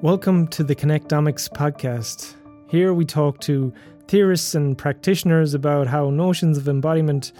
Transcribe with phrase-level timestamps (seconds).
[0.00, 2.36] Welcome to the Connectomics podcast.
[2.70, 3.72] Here we talk to
[4.06, 7.32] theorists and practitioners about how notions of embodiment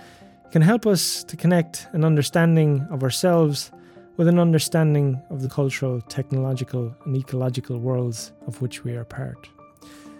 [0.50, 3.70] can help us to connect an understanding of ourselves
[4.18, 9.48] with an understanding of the cultural, technological, and ecological worlds of which we are part.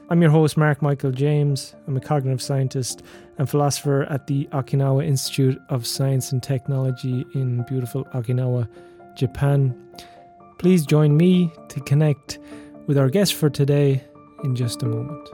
[0.08, 1.74] I'm your host, Mark Michael James.
[1.86, 3.02] I'm a cognitive scientist
[3.36, 8.68] and philosopher at the Okinawa Institute of Science and Technology in beautiful Okinawa,
[9.16, 9.76] Japan.
[10.58, 12.38] Please join me to connect
[12.86, 14.02] with our guest for today
[14.44, 15.28] in just a moment.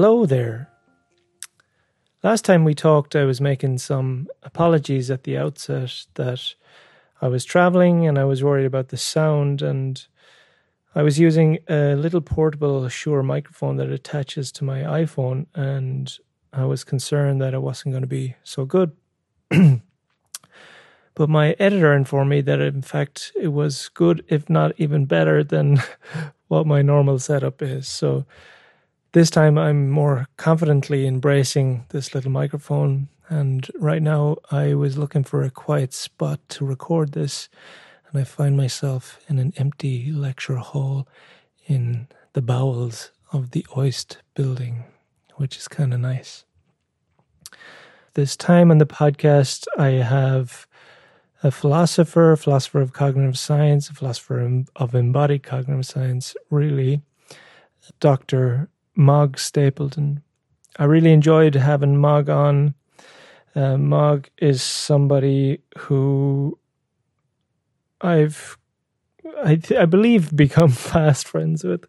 [0.00, 0.70] Hello there.
[2.22, 6.54] Last time we talked, I was making some apologies at the outset that
[7.20, 10.06] I was traveling and I was worried about the sound and
[10.94, 16.16] I was using a little portable Shure microphone that attaches to my iPhone and
[16.52, 18.92] I was concerned that it wasn't going to be so good.
[19.50, 25.42] but my editor informed me that in fact it was good if not even better
[25.42, 25.82] than
[26.46, 27.88] what my normal setup is.
[27.88, 28.26] So
[29.18, 35.24] this time I'm more confidently embracing this little microphone and right now, I was looking
[35.24, 37.48] for a quiet spot to record this,
[38.08, 41.08] and I find myself in an empty lecture hall
[41.66, 44.84] in the bowels of the OIST building,
[45.34, 46.44] which is kind of nice.
[48.14, 50.68] This time on the podcast, I have
[51.42, 57.02] a philosopher, a philosopher of cognitive science, a philosopher of embodied cognitive science, really,
[58.00, 58.70] Dr.
[58.98, 60.22] Mog Stapleton.
[60.76, 62.74] I really enjoyed having Mog on
[63.54, 66.58] uh, Mog is somebody who
[68.00, 68.58] I've,
[69.44, 71.86] I, I believe, become fast friends with.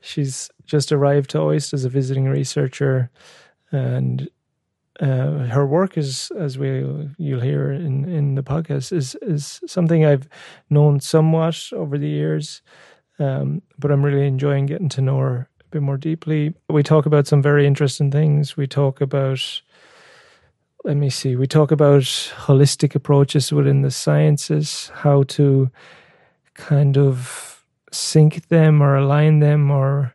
[0.00, 3.10] She's just arrived to OIST as a visiting researcher,
[3.70, 4.28] and
[5.00, 10.04] uh, her work is, as we you'll hear in, in the podcast, is is something
[10.04, 10.28] I've
[10.68, 12.62] known somewhat over the years,
[13.18, 16.54] um, but I'm really enjoying getting to know her bit more deeply.
[16.68, 18.56] We talk about some very interesting things.
[18.56, 19.62] We talk about
[20.84, 25.70] let me see, we talk about holistic approaches within the sciences, how to
[26.54, 30.14] kind of sync them or align them or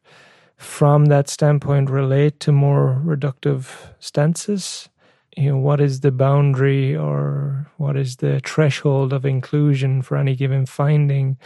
[0.58, 4.90] from that standpoint relate to more reductive stances
[5.38, 10.36] you know what is the boundary or what is the threshold of inclusion for any
[10.36, 11.38] given finding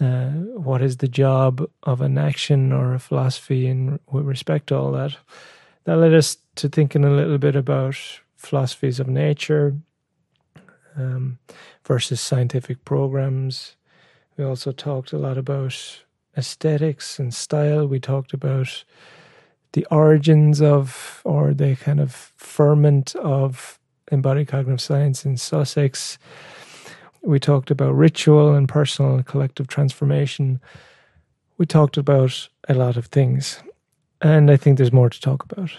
[0.00, 4.92] uh, what is the job of enaction or a philosophy in with respect to all
[4.92, 5.16] that
[5.84, 7.96] that led us to thinking a little bit about
[8.36, 9.76] philosophies of nature
[10.96, 11.38] um,
[11.86, 13.76] versus scientific programs.
[14.36, 16.02] We also talked a lot about
[16.36, 17.86] aesthetics and style.
[17.86, 18.84] We talked about
[19.72, 23.78] the origins of, or the kind of ferment of
[24.10, 26.18] embodied cognitive science in Sussex.
[27.24, 30.60] We talked about ritual and personal and collective transformation.
[31.56, 33.62] We talked about a lot of things.
[34.20, 35.70] And I think there's more to talk about.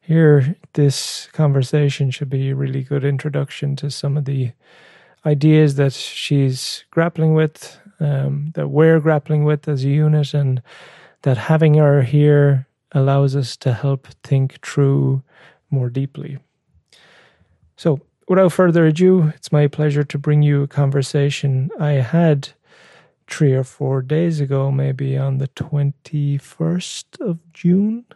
[0.00, 4.52] Here, this conversation should be a really good introduction to some of the
[5.24, 10.62] ideas that she's grappling with, um, that we're grappling with as a unit, and
[11.22, 15.22] that having her here allows us to help think through
[15.70, 16.38] more deeply.
[17.76, 18.00] So,
[18.32, 22.48] without further ado, it's my pleasure to bring you a conversation I had
[23.28, 28.06] three or four days ago, maybe on the 21st of June,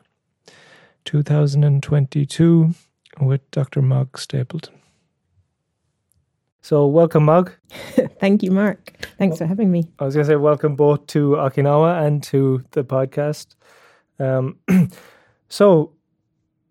[1.05, 2.71] 2022,
[3.21, 3.83] with Dr.
[3.83, 4.73] Mog Stapleton.
[6.63, 7.53] So, welcome, Mog.
[8.19, 9.07] Thank you, Mark.
[9.19, 9.85] Thanks for having me.
[9.99, 13.55] I was going to say welcome both to Okinawa and to the podcast.
[14.19, 14.57] Um,
[15.51, 15.93] so,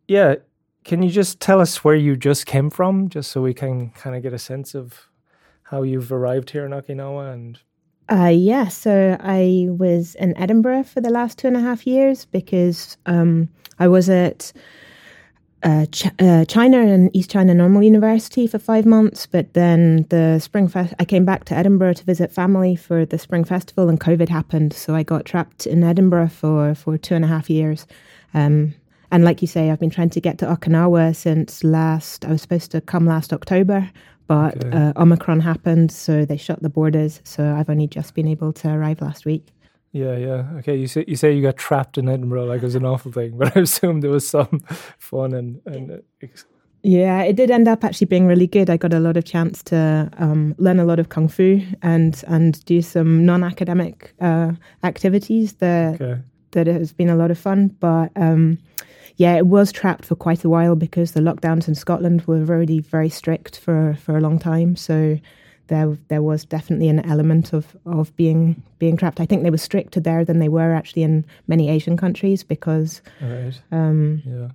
[0.07, 0.37] yeah,
[0.85, 4.15] can you just tell us where you just came from, just so we can kind
[4.15, 5.09] of get a sense of
[5.63, 7.59] how you've arrived here in Okinawa and
[8.07, 12.25] uh, yeah, so I was in Edinburgh for the last two and a half years
[12.25, 13.49] because um,
[13.79, 14.53] I was at
[15.63, 20.37] uh, Ch- uh, China and East China Normal University for five months, but then the
[20.37, 23.99] Spring Fest, I came back to Edinburgh to visit family for the Spring Festival, and
[23.99, 27.87] COVID happened, so I got trapped in Edinburgh for for two and a half years.
[28.35, 28.75] Um,
[29.11, 32.25] and like you say, I've been trying to get to Okinawa since last.
[32.25, 33.89] I was supposed to come last October,
[34.27, 34.75] but okay.
[34.75, 37.21] uh, Omicron happened, so they shut the borders.
[37.23, 39.47] So I've only just been able to arrive last week.
[39.91, 40.43] Yeah, yeah.
[40.57, 43.11] Okay, you say you say you got trapped in Edinburgh like it was an awful
[43.11, 44.59] thing, but I assume there was some
[44.99, 45.91] fun and and.
[45.91, 46.27] Uh,
[46.87, 48.69] yeah, it did end up actually being really good.
[48.69, 52.23] I got a lot of chance to um, learn a lot of kung fu and
[52.27, 54.51] and do some non-academic uh,
[54.83, 56.21] activities that okay.
[56.51, 57.69] that has been a lot of fun.
[57.79, 58.59] But um,
[59.17, 62.79] yeah, it was trapped for quite a while because the lockdowns in Scotland were already
[62.79, 64.75] very strict for, for a long time.
[64.75, 65.17] So
[65.67, 69.19] there there was definitely an element of, of being being trapped.
[69.19, 73.01] I think they were stricter there than they were actually in many Asian countries because
[73.21, 73.59] right.
[73.71, 74.49] um, yeah.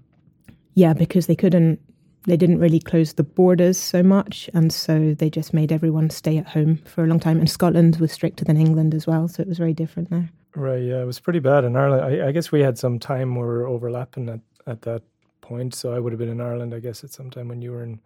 [0.74, 1.80] yeah, because they couldn't
[2.24, 6.36] they didn't really close the borders so much and so they just made everyone stay
[6.36, 7.38] at home for a long time.
[7.38, 10.28] And Scotland was stricter than England as well, so it was very different there.
[10.54, 12.02] Right, yeah, it was pretty bad in Ireland.
[12.04, 15.02] I, I guess we had some time where we were overlapping at at that
[15.40, 15.74] point.
[15.74, 17.82] So I would have been in Ireland, I guess, at some time when you were
[17.82, 18.00] in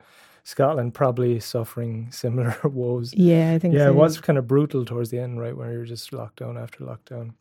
[0.44, 3.12] Scotland, probably suffering similar woes.
[3.14, 3.74] Yeah, I think.
[3.74, 3.90] Yeah, so.
[3.90, 7.34] it was kind of brutal towards the end, right, where you're just lockdown after lockdown.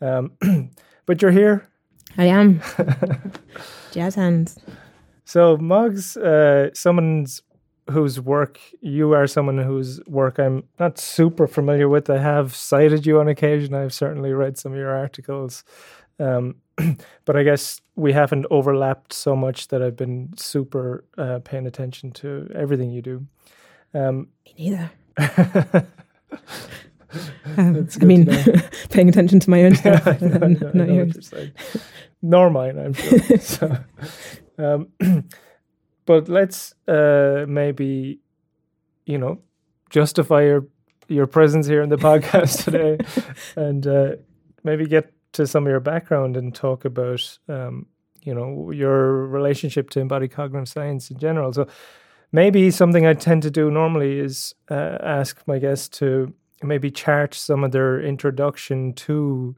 [0.00, 0.70] Um,
[1.06, 1.68] but you're here.
[2.18, 2.62] I am.
[3.92, 4.58] Jazz hands.
[5.24, 7.42] So Mog's uh, someone's
[7.90, 12.10] whose work you are someone whose work I'm not super familiar with.
[12.10, 13.74] I have cited you on occasion.
[13.74, 15.64] I've certainly read some of your articles.
[16.18, 16.56] Um,
[17.24, 22.12] but I guess we haven't overlapped so much that I've been super uh, paying attention
[22.12, 23.26] to everything you do.
[23.94, 24.90] Um, Me neither.
[27.56, 28.26] um, I mean,
[28.90, 31.32] paying attention to my own stuff, yeah, know, not, not yours.
[32.22, 33.38] Nor mine, I'm sure.
[33.38, 33.76] so,
[34.58, 34.88] um,
[36.06, 38.20] but let's uh, maybe,
[39.04, 39.40] you know,
[39.90, 40.66] justify your
[41.08, 42.98] your presence here in the podcast today,
[43.56, 44.16] and uh,
[44.64, 47.86] maybe get to some of your background and talk about, um,
[48.22, 51.52] you know, your relationship to embodied cognitive science in general.
[51.52, 51.66] So
[52.32, 57.34] maybe something I tend to do normally is uh, ask my guests to maybe chart
[57.34, 59.54] some of their introduction to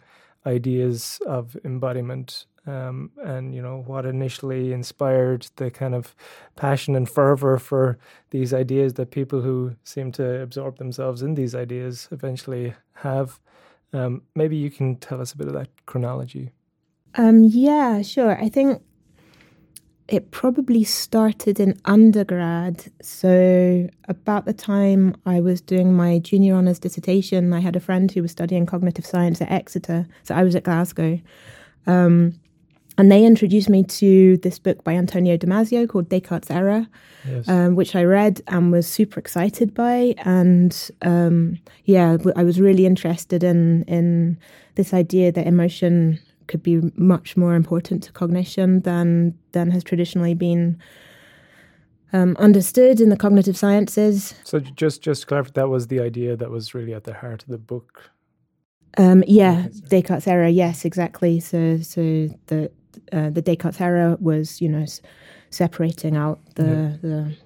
[0.47, 6.15] ideas of embodiment um, and you know what initially inspired the kind of
[6.55, 7.99] passion and fervor for
[8.31, 13.41] these ideas that people who seem to absorb themselves in these ideas eventually have
[13.93, 16.51] um, maybe you can tell us a bit of that chronology.
[17.15, 18.41] Um, yeah, sure.
[18.41, 18.83] I think
[20.09, 22.91] it probably started in undergrad.
[23.03, 28.11] So, about the time I was doing my junior honours dissertation, I had a friend
[28.11, 30.07] who was studying cognitive science at Exeter.
[30.23, 31.21] So, I was at Glasgow.
[31.87, 32.41] Um,
[32.99, 36.87] and they introduced me to this book by Antonio Damasio called Descartes' Error,
[37.27, 37.49] yes.
[37.49, 40.17] um, which I read and was super excited by.
[40.19, 44.37] And um, yeah, I was really interested in in
[44.75, 46.19] this idea that emotion
[46.49, 50.77] could be much more important to cognition than than has traditionally been
[52.13, 54.35] um, understood in the cognitive sciences.
[54.43, 57.45] So just just to clarify, that was the idea that was really at the heart
[57.45, 58.11] of the book.
[58.97, 60.49] Um, yeah, Descartes' error.
[60.49, 61.39] Yes, exactly.
[61.39, 62.71] So, so the
[63.13, 65.01] uh, the Descartes' error was, you know, s-
[65.51, 66.97] separating out the yeah.
[67.03, 67.37] the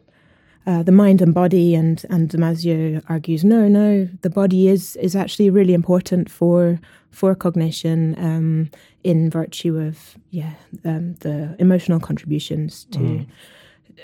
[0.65, 5.17] uh, the mind and body, and and Damasio argues, no, no, the body is is
[5.17, 6.79] actually really important for
[7.11, 8.71] for cognition um,
[9.05, 10.55] in virtue of yeah
[10.85, 13.27] um, the emotional contributions to mm.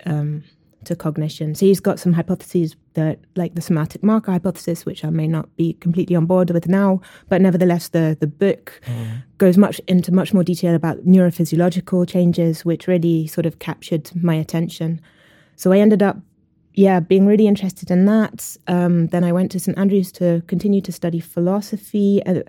[0.06, 0.44] um,
[0.84, 1.54] to cognition.
[1.54, 5.54] So he's got some hypotheses that, like the somatic marker hypothesis, which I may not
[5.56, 9.22] be completely on board with now, but nevertheless, the the book mm.
[9.38, 14.34] goes much into much more detail about neurophysiological changes, which really sort of captured my
[14.34, 15.00] attention.
[15.56, 16.16] So I ended up,
[16.74, 18.56] yeah, being really interested in that.
[18.68, 22.44] Um, then I went to St Andrews to continue to study philosophy and,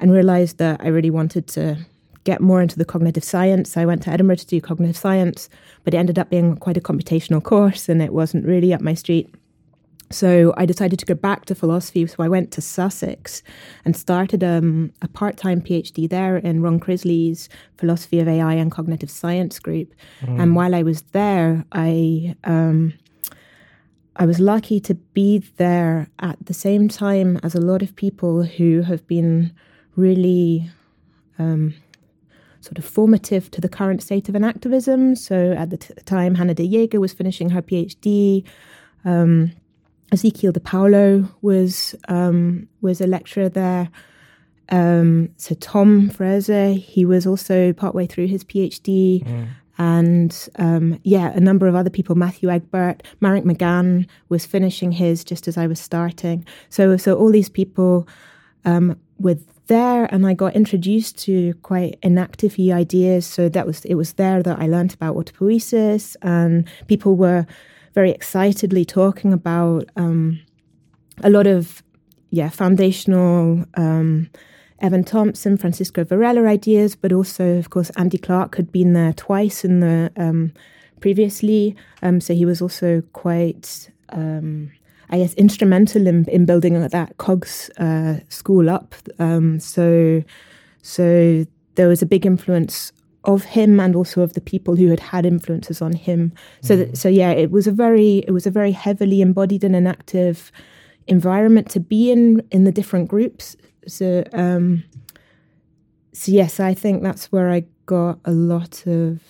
[0.00, 1.78] and realized that I really wanted to
[2.24, 3.76] get more into the cognitive science.
[3.76, 5.48] I went to Edinburgh to do cognitive science,
[5.84, 8.94] but it ended up being quite a computational course and it wasn't really up my
[8.94, 9.28] street.
[10.12, 12.06] So I decided to go back to philosophy.
[12.06, 13.42] So I went to Sussex
[13.84, 17.48] and started um, a part time PhD there in Ron Chrisley's
[17.78, 19.92] Philosophy of AI and Cognitive Science group.
[20.20, 20.40] Mm.
[20.40, 22.94] And while I was there, I um,
[24.16, 28.42] I was lucky to be there at the same time as a lot of people
[28.42, 29.52] who have been
[29.96, 30.70] really
[31.38, 31.74] um,
[32.62, 35.18] sort of formative to the current state of enactivism.
[35.18, 38.44] So at the t- time, Hannah De Jaegher was finishing her PhD.
[39.04, 39.52] Um,
[40.12, 43.90] Ezequiel Di Paolo was um, was a lecturer there.
[44.68, 49.24] Um, so Tom Froese, he was also partway through his PhD.
[49.24, 49.48] Mm.
[49.78, 55.24] And um, yeah, a number of other people, Matthew Egbert, Marek McGann was finishing his
[55.24, 56.46] just as I was starting.
[56.68, 58.06] So, so all these people
[58.64, 63.26] um, with there and I got introduced to quite enactive ideas.
[63.26, 67.46] So that was it was there that I learned about autopoiesis and people were
[67.94, 70.40] very excitedly talking about um,
[71.22, 71.82] a lot of
[72.30, 74.30] yeah foundational um,
[74.80, 79.64] Evan Thompson, Francisco Varela ideas, but also of course Andy Clark had been there twice
[79.64, 80.52] in the um,
[81.00, 83.90] previously, um, so he was also quite.
[85.12, 88.94] I guess instrumental in, in building that Cogs uh, school up.
[89.18, 90.24] Um, so,
[90.80, 92.92] so there was a big influence
[93.24, 96.32] of him and also of the people who had had influences on him.
[96.62, 96.78] So, mm.
[96.78, 100.50] that, so yeah, it was a very it was a very heavily embodied and enactive
[101.06, 103.54] environment to be in in the different groups.
[103.86, 104.82] So, um,
[106.14, 109.20] so yes, I think that's where I got a lot of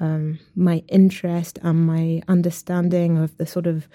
[0.00, 3.86] um, my interest and my understanding of the sort of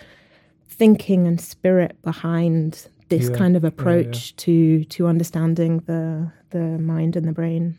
[0.70, 3.38] thinking and spirit behind this yeah.
[3.38, 7.78] kind of approach yeah, to to understanding the the mind and the brain.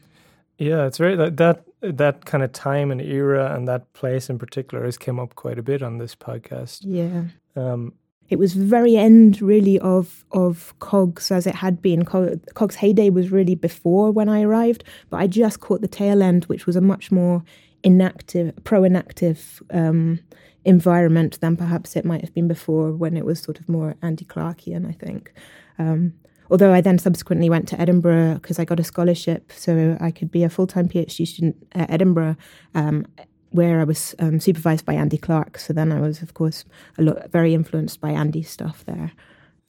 [0.58, 4.38] Yeah, it's very that that that kind of time and era and that place in
[4.38, 6.80] particular has come up quite a bit on this podcast.
[6.82, 7.24] Yeah.
[7.54, 7.92] Um,
[8.28, 13.30] it was very end really of of cogs as it had been cogs heyday was
[13.30, 16.80] really before when i arrived but i just caught the tail end which was a
[16.80, 17.42] much more
[17.82, 20.20] enactive pro enactive um,
[20.64, 24.24] environment than perhaps it might have been before when it was sort of more Andy
[24.24, 25.32] Clarkian, I think.
[25.78, 26.14] Um,
[26.50, 30.30] although I then subsequently went to Edinburgh because I got a scholarship, so I could
[30.30, 32.36] be a full time PhD student at Edinburgh,
[32.74, 33.06] um,
[33.50, 35.58] where I was um, supervised by Andy Clark.
[35.58, 36.64] So then I was, of course,
[36.98, 39.12] a lot very influenced by Andy's stuff there.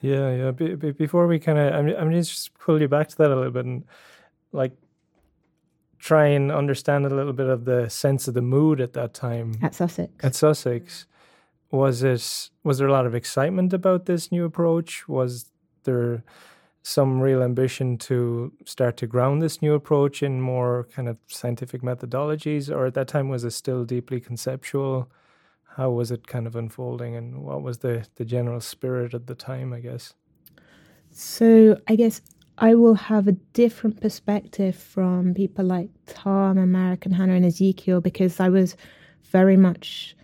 [0.01, 0.51] Yeah, yeah.
[0.51, 3.35] Be, be, before we kind of, I'm, I'm just pull you back to that a
[3.35, 3.83] little bit, and
[4.51, 4.71] like
[5.99, 9.55] try and understand a little bit of the sense of the mood at that time
[9.61, 10.11] at Sussex.
[10.23, 11.05] At Sussex,
[11.71, 15.07] was it was there a lot of excitement about this new approach?
[15.07, 15.51] Was
[15.83, 16.23] there
[16.81, 21.81] some real ambition to start to ground this new approach in more kind of scientific
[21.81, 25.11] methodologies, or at that time was it still deeply conceptual?
[25.75, 29.35] How was it kind of unfolding, and what was the the general spirit at the
[29.35, 29.73] time?
[29.73, 30.13] I guess.
[31.11, 32.21] So I guess
[32.61, 38.03] I will have a different perspective from people like Tom and and Hannah and Ezequiel
[38.03, 38.75] because I was
[39.31, 40.15] very much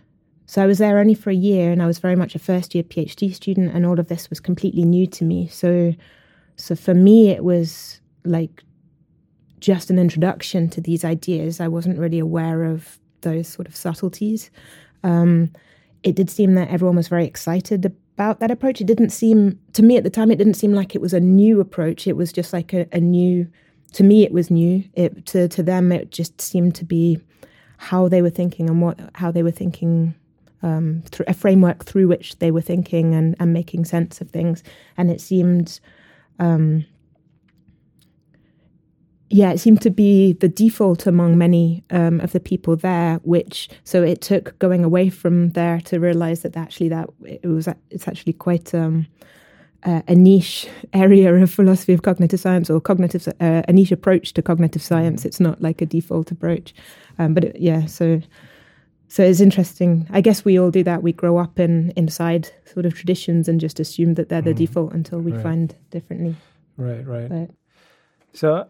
[0.44, 2.74] so I was there only for a year and I was very much a first
[2.74, 5.48] year PhD student and all of this was completely new to me.
[5.48, 5.94] So
[6.56, 8.62] so for me it was like
[9.58, 11.58] just an introduction to these ideas.
[11.58, 14.50] I wasn't really aware of those sort of subtleties.
[15.02, 15.52] Um,
[16.02, 17.82] it did seem that everyone was very excited
[18.16, 18.80] about that approach.
[18.80, 20.30] It didn't seem to me at the time.
[20.30, 22.06] It didn't seem like it was a new approach.
[22.06, 23.46] It was just like a, a new.
[23.92, 24.84] To me, it was new.
[24.94, 27.20] It to to them, it just seemed to be
[27.76, 30.14] how they were thinking and what how they were thinking
[30.62, 34.62] um, through a framework through which they were thinking and, and making sense of things.
[34.96, 35.78] And it seemed
[36.38, 36.86] um,
[39.28, 43.20] yeah, it seemed to be the default among many um, of the people there.
[43.24, 47.68] Which so it took going away from there to realize that actually that it was
[47.90, 49.06] it's actually quite um,
[49.82, 54.32] uh, a niche area of philosophy of cognitive science or cognitive uh, a niche approach
[54.34, 55.24] to cognitive science.
[55.24, 56.72] It's not like a default approach,
[57.18, 58.20] um, but it, yeah, so.
[59.08, 60.08] So it's interesting.
[60.10, 61.00] I guess we all do that.
[61.00, 64.56] We grow up in inside sort of traditions and just assume that they're the mm.
[64.56, 65.42] default until we right.
[65.44, 66.34] find differently.
[66.76, 67.28] Right, right.
[67.28, 67.50] But,
[68.32, 68.66] so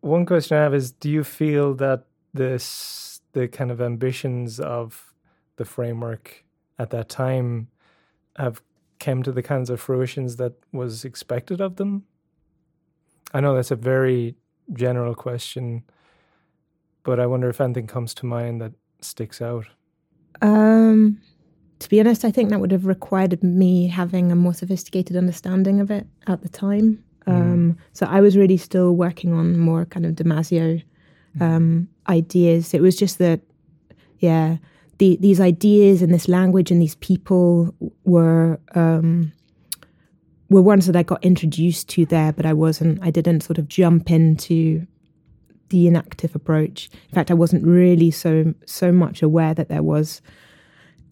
[0.00, 5.14] one question I have is: Do you feel that this the kind of ambitions of
[5.56, 6.44] the framework
[6.78, 7.68] at that time
[8.36, 8.62] have
[8.98, 12.04] came to the kinds of fruitions that was expected of them?
[13.32, 14.36] I know that's a very
[14.72, 15.84] general question,
[17.02, 19.66] but I wonder if anything comes to mind that sticks out.
[20.40, 21.20] Um,
[21.78, 25.80] to be honest, I think that would have required me having a more sophisticated understanding
[25.80, 27.04] of it at the time.
[27.28, 27.32] Mm.
[27.32, 30.82] Um, so I was really still working on more kind of Damasio
[31.36, 31.42] mm.
[31.42, 32.74] um, ideas.
[32.74, 33.40] It was just that,
[34.18, 34.56] yeah,
[34.98, 39.32] the, these ideas and this language and these people were um,
[40.50, 42.98] were ones that I got introduced to there, but I wasn't.
[43.02, 44.86] I didn't sort of jump into
[45.68, 46.90] the enactive approach.
[47.10, 50.20] In fact, I wasn't really so so much aware that there was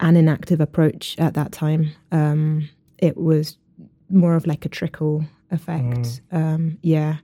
[0.00, 1.90] an enactive approach at that time.
[2.10, 2.68] Um,
[2.98, 3.56] it was
[4.08, 6.22] more of like a trickle effect.
[6.32, 6.32] Mm.
[6.32, 7.16] Um, yeah.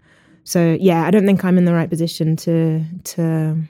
[0.44, 3.62] So yeah, I don't think I'm in the right position to to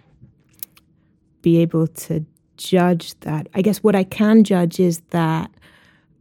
[1.43, 2.25] be able to
[2.57, 3.49] judge that.
[3.55, 5.51] I guess what I can judge is that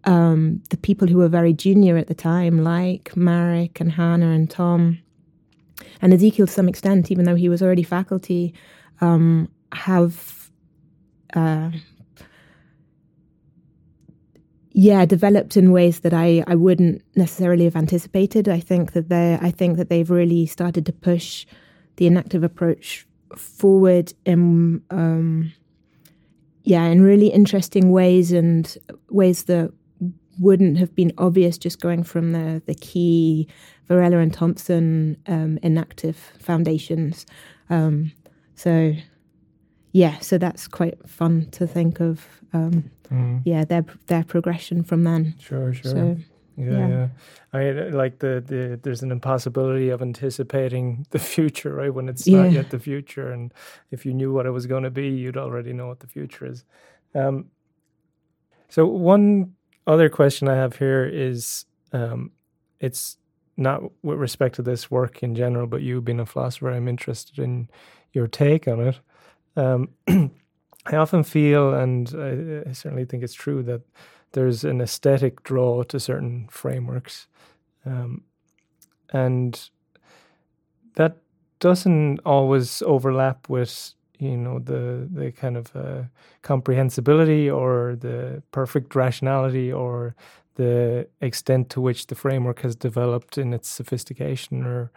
[0.05, 4.49] um, the people who were very junior at the time, like Marek and Hannah and
[4.49, 4.99] Tom,
[6.01, 8.53] and Ezequiel to some extent, even though he was already faculty,
[8.99, 10.49] um, have
[11.35, 11.71] uh,
[14.73, 18.47] yeah developed in ways that I, I wouldn't necessarily have anticipated.
[18.47, 21.45] I think that they I think that they've really started to push
[21.97, 23.05] the enactive approach
[23.37, 25.53] forward in um,
[26.63, 28.77] yeah, in really interesting ways and
[29.09, 29.73] ways that
[30.39, 33.47] wouldn't have been obvious just going from the the key
[33.87, 37.25] Varela and Thompson um, enactive foundations.
[37.69, 38.11] Um,
[38.55, 38.93] so
[39.91, 42.25] yeah, so that's quite fun to think of.
[42.53, 43.41] Um, mm.
[43.45, 45.35] Yeah, their their progression from then.
[45.39, 45.91] Sure, sure.
[45.91, 46.17] So,
[46.57, 47.07] yeah, yeah, yeah.
[47.53, 51.93] I mean, like the, the there's an impossibility of anticipating the future, right?
[51.93, 52.43] When it's yeah.
[52.43, 53.53] not yet the future, and
[53.91, 56.45] if you knew what it was going to be, you'd already know what the future
[56.45, 56.63] is.
[57.13, 57.47] Um,
[58.69, 59.53] so one
[59.85, 62.31] other question I have here is, um,
[62.79, 63.17] it's
[63.57, 67.39] not with respect to this work in general, but you being a philosopher, I'm interested
[67.39, 67.69] in
[68.13, 68.99] your take on it.
[69.55, 73.81] Um, I often feel, and I, I, certainly think it's true, that
[74.31, 77.27] there's an aesthetic draw to certain frameworks.
[77.85, 78.23] Um,
[79.11, 79.69] and
[80.95, 81.17] that
[81.59, 86.03] doesn't always overlap with you know the the kind of uh,
[86.43, 90.15] comprehensibility or the perfect rationality or
[90.55, 94.91] the extent to which the framework has developed in its sophistication or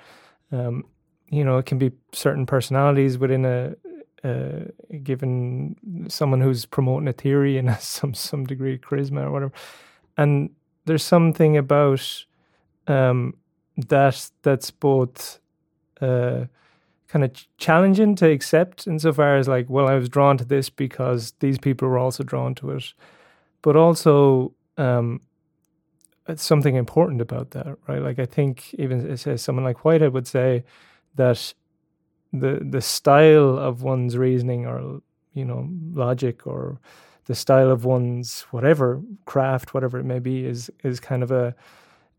[0.52, 0.84] um,
[1.30, 3.74] you know it can be certain personalities within a,
[4.24, 5.76] a, given
[6.08, 9.52] someone who's promoting a theory and has some some degree of charisma or whatever
[10.16, 10.50] and
[10.86, 12.24] there's something about
[12.86, 13.34] um,
[13.76, 15.40] that that's both
[16.00, 16.44] uh,
[17.08, 21.32] kind of challenging to accept insofar as like, well, I was drawn to this because
[21.40, 22.92] these people were also drawn to it,
[23.62, 25.20] but also um,
[26.28, 28.02] it's something important about that, right?
[28.02, 30.64] Like I think even it says someone like Whitehead would say
[31.14, 31.54] that
[32.40, 35.00] the the style of one's reasoning or
[35.32, 36.78] you know logic or
[37.26, 41.54] the style of one's whatever craft, whatever it may be, is is kind of a,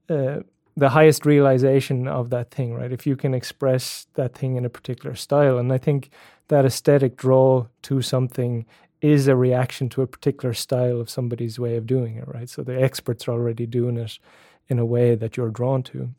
[0.09, 0.43] a
[0.77, 2.91] the highest realization of that thing, right?
[2.91, 5.57] If you can express that thing in a particular style.
[5.57, 6.09] And I think
[6.49, 8.65] that aesthetic draw to something
[9.01, 12.49] is a reaction to a particular style of somebody's way of doing it, right?
[12.49, 14.19] So the experts are already doing it
[14.67, 16.09] in a way that you're drawn to.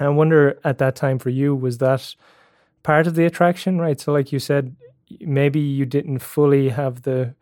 [0.00, 2.14] I wonder at that time for you, was that
[2.82, 4.00] part of the attraction, right?
[4.00, 4.76] So, like you said,
[5.20, 7.34] maybe you didn't fully have the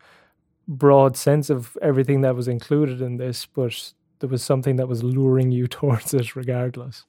[0.67, 5.03] broad sense of everything that was included in this, but there was something that was
[5.03, 7.05] luring you towards it regardless.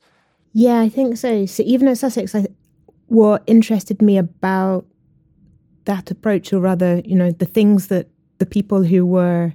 [0.53, 1.47] Yeah, I think so.
[1.47, 2.47] So even at Sussex, I,
[3.07, 4.87] what interested me about
[5.85, 9.55] that approach, or rather, you know, the things that the people who were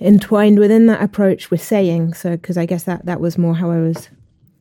[0.00, 2.14] entwined within that approach were saying.
[2.14, 4.08] So, because I guess that that was more how I was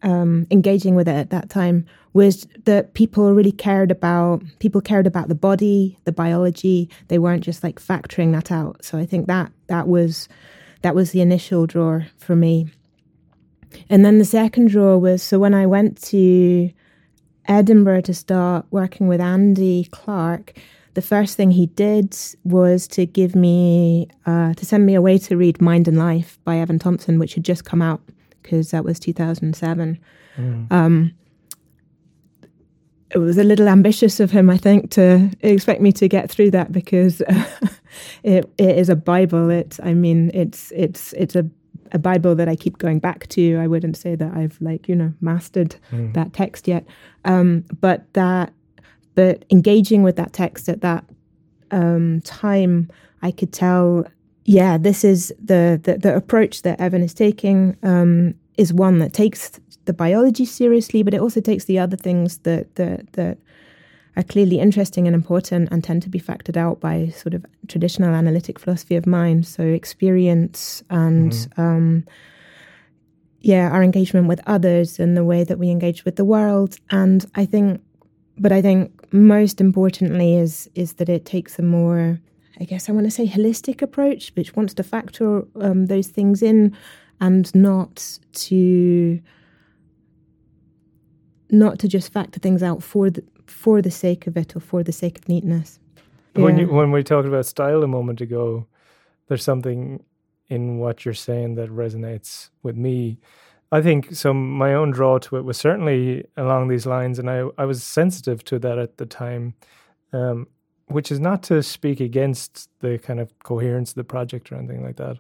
[0.08, 5.06] um, engaging with it at that time, was that people really cared about people cared
[5.06, 6.89] about the body, the biology.
[7.10, 8.86] They weren't just like factoring that out.
[8.86, 10.30] So I think that that was
[10.82, 12.67] that was the initial draw for me.
[13.89, 16.72] And then the second draw was so when I went to
[17.46, 20.54] Edinburgh to start working with Andy Clark,
[20.93, 25.38] the first thing he did was to give me, uh, to send me away to
[25.38, 28.02] read Mind in Life by Evan Thompson, which had just come out
[28.47, 29.99] because that was 2007.
[30.38, 30.71] Mm.
[30.71, 31.12] Um,
[33.12, 36.51] it was a little ambitious of him, I think, to expect me to get through
[36.51, 37.21] that because
[38.23, 39.49] it, it is a Bible.
[39.49, 41.49] It, I mean, it's it's it's a
[41.93, 43.57] a Bible that I keep going back to.
[43.57, 46.13] I wouldn't say that I've like you know mastered mm.
[46.13, 46.86] that text yet,
[47.25, 48.53] um, but that
[49.15, 51.05] but engaging with that text at that
[51.71, 52.89] um, time,
[53.21, 54.05] I could tell.
[54.47, 59.13] Yeah, this is the the, the approach that Evan is taking um, is one that
[59.13, 63.38] takes the biology seriously, but it also takes the other things that that that
[64.15, 68.15] are clearly interesting and important and tend to be factored out by sort of traditional
[68.15, 69.45] analytic philosophy of mind.
[69.45, 71.62] So experience and mm-hmm.
[71.62, 72.03] um,
[73.41, 76.77] yeah, our engagement with others and the way that we engage with the world.
[76.89, 77.81] And I think,
[78.38, 82.19] but I think most importantly is is that it takes a more,
[82.60, 86.41] I guess I want to say holistic approach, which wants to factor um, those things
[86.41, 86.76] in
[87.20, 89.20] and not to
[91.50, 94.84] not to just factor things out for the for the sake of it or for
[94.84, 95.80] the sake of neatness.
[96.34, 98.67] When you when we talked about style a moment ago,
[99.28, 100.04] there's something
[100.50, 103.20] in what you're saying that resonates with me.
[103.72, 104.34] I think so.
[104.34, 108.43] My own draw to it was certainly along these lines, and I I was sensitive
[108.46, 109.56] to that at the time,
[110.13, 110.48] um,
[110.88, 114.84] which is not to speak against the kind of coherence of the project or anything
[114.84, 115.17] like that,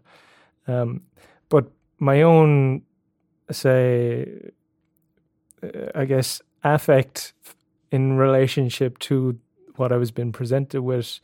[0.67, 1.01] um,
[1.49, 2.81] but my own
[3.51, 4.51] say
[5.95, 7.33] I guess, affect
[7.91, 9.39] in relationship to
[9.75, 11.19] what I was being presented with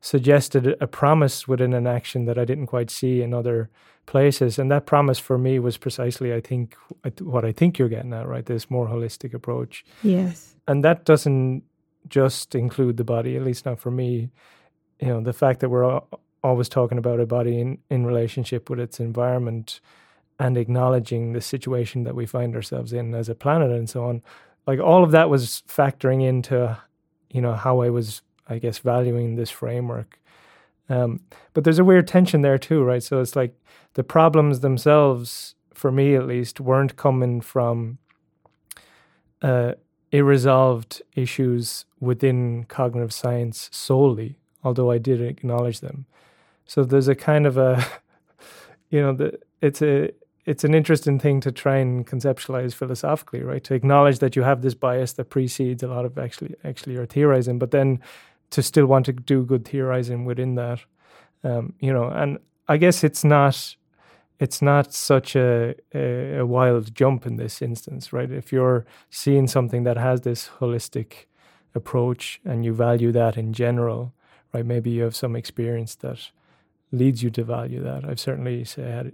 [0.00, 3.70] suggested a promise within enaction that I didn't quite see in other
[4.04, 4.58] places.
[4.58, 6.76] And that promise for me was precisely, I think,
[7.20, 8.46] what I think you're getting at, right?
[8.46, 9.84] This more holistic approach.
[10.02, 10.54] Yes.
[10.68, 11.64] And that doesn't
[12.08, 14.30] just include the body, at least not for me.
[15.00, 16.00] you know the fact that we're
[16.42, 19.80] always talking about a body in, in relationship with its environment
[20.40, 24.22] and acknowledging the situation that we find ourselves in as a planet and so on
[24.66, 26.78] like all of that was factoring into
[27.30, 30.18] you know how i was i guess valuing this framework
[30.88, 31.20] um,
[31.54, 33.54] but there's a weird tension there too right so it's like
[33.94, 37.98] the problems themselves for me at least weren't coming from
[39.42, 39.72] uh,
[40.16, 44.30] irresolved issues within cognitive science solely
[44.64, 46.06] although i did acknowledge them
[46.66, 47.72] so there's a kind of a
[48.90, 50.10] you know the, it's a
[50.46, 53.64] it's an interesting thing to try and conceptualize philosophically, right?
[53.64, 57.06] To acknowledge that you have this bias that precedes a lot of actually actually your
[57.06, 58.00] theorizing, but then
[58.50, 60.80] to still want to do good theorizing within that,
[61.42, 62.04] um, you know.
[62.08, 63.76] And I guess it's not
[64.38, 68.30] it's not such a, a, a wild jump in this instance, right?
[68.30, 71.26] If you're seeing something that has this holistic
[71.74, 74.12] approach and you value that in general,
[74.52, 74.66] right?
[74.66, 76.30] Maybe you have some experience that
[76.92, 78.04] leads you to value that.
[78.04, 79.12] I've certainly had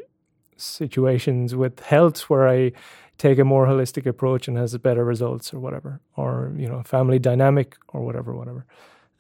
[0.57, 2.73] situations with health where I
[3.19, 7.19] take a more holistic approach and has better results or whatever, or you know, family
[7.19, 8.65] dynamic or whatever, whatever.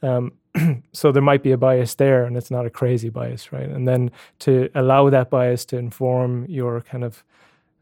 [0.03, 0.33] Um,
[0.93, 3.69] so there might be a bias there, and it's not a crazy bias, right?
[3.69, 4.11] And then
[4.41, 7.25] to allow that bias to inform your kind of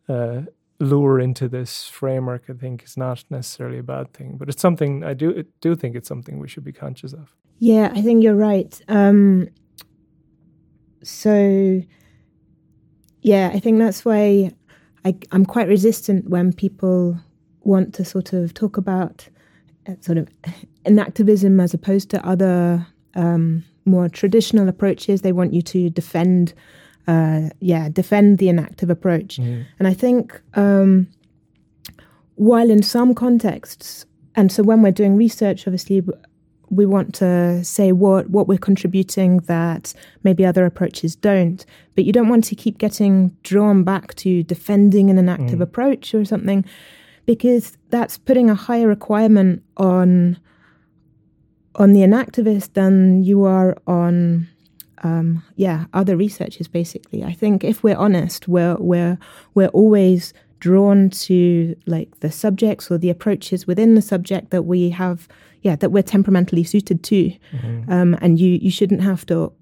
[0.08, 0.42] uh,
[0.78, 5.04] lure into this framework, I think is not necessarily a bad thing, but it's something
[5.04, 7.34] I do do think it's something we should be conscious of.
[7.58, 8.80] Yeah, I think you're right.
[8.88, 9.48] Um,
[11.02, 11.82] so
[13.22, 14.52] yeah, I think that's why
[15.04, 17.18] I, am quite resistant when people
[17.62, 19.28] want to sort of talk about
[20.00, 20.28] sort of
[20.86, 25.22] enactivism as opposed to other um, more traditional approaches.
[25.22, 26.54] They want you to defend,
[27.06, 29.38] uh, yeah, defend the enactive approach.
[29.38, 29.66] Mm.
[29.78, 31.08] And I think um,
[32.36, 36.02] while in some contexts, and so when we're doing research, obviously
[36.70, 42.12] we want to say what what we're contributing that maybe other approaches don't but you
[42.12, 45.62] don't want to keep getting drawn back to defending an enactive mm.
[45.62, 46.64] approach or something
[47.30, 50.36] because that's putting a higher requirement on
[51.76, 54.48] on the enactivist than you are on
[55.04, 59.16] um, yeah other researchers basically i think if we're honest we're we're
[59.54, 64.90] we're always drawn to like the subjects or the approaches within the subject that we
[64.90, 65.28] have
[65.62, 67.92] yeah that we're temperamentally suited to mm-hmm.
[67.92, 69.52] um, and you you shouldn't have to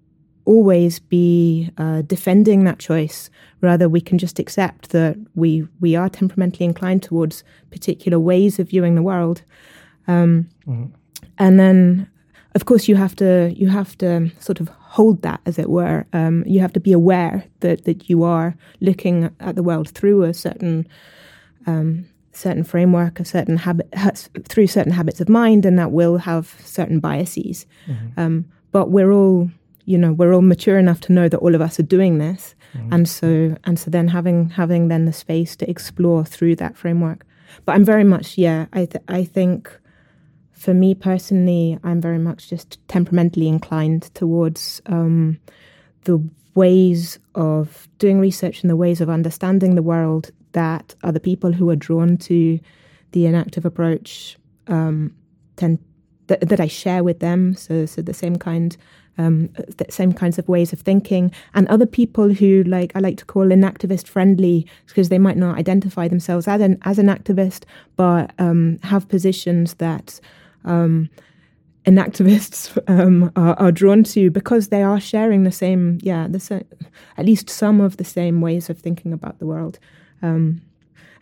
[0.48, 3.30] always be uh, defending that choice
[3.60, 8.68] rather we can just accept that we we are temperamentally inclined towards particular ways of
[8.68, 9.42] viewing the world
[10.06, 10.86] um, mm-hmm.
[11.38, 12.08] and then
[12.54, 16.06] of course you have to you have to sort of hold that as it were
[16.12, 20.22] um, you have to be aware that that you are looking at the world through
[20.22, 20.86] a certain
[21.66, 22.06] um,
[22.38, 23.88] certain framework, a certain habit
[24.48, 27.66] through certain habits of mind, and that will have certain biases.
[27.86, 28.20] Mm-hmm.
[28.20, 29.50] Um, but we're all,
[29.88, 32.54] you know, we're all mature enough to know that all of us are doing this,
[32.74, 32.92] mm-hmm.
[32.92, 37.24] and so and so then having having then the space to explore through that framework.
[37.64, 39.70] But I'm very much, yeah, I th- I think.
[40.52, 45.38] For me personally, I'm very much just temperamentally inclined towards um,
[46.02, 46.20] the
[46.56, 51.70] ways of doing research and the ways of understanding the world that other people who
[51.70, 52.58] are drawn to
[53.12, 55.14] the enactive approach um,
[55.54, 55.78] tend
[56.28, 57.54] th- that I share with them.
[57.54, 58.76] So, so the same kind,
[59.16, 63.16] um, the same kinds of ways of thinking, and other people who like I like
[63.18, 67.64] to call enactivist friendly because they might not identify themselves as an as an activist,
[67.96, 70.20] but um, have positions that.
[70.64, 71.10] Um,
[71.86, 76.62] enactivists um, are, are, drawn to because they are sharing the same, yeah, the
[77.16, 79.78] at least some of the same ways of thinking about the world
[80.22, 80.60] um,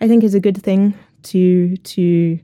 [0.00, 2.38] I think is a good thing to to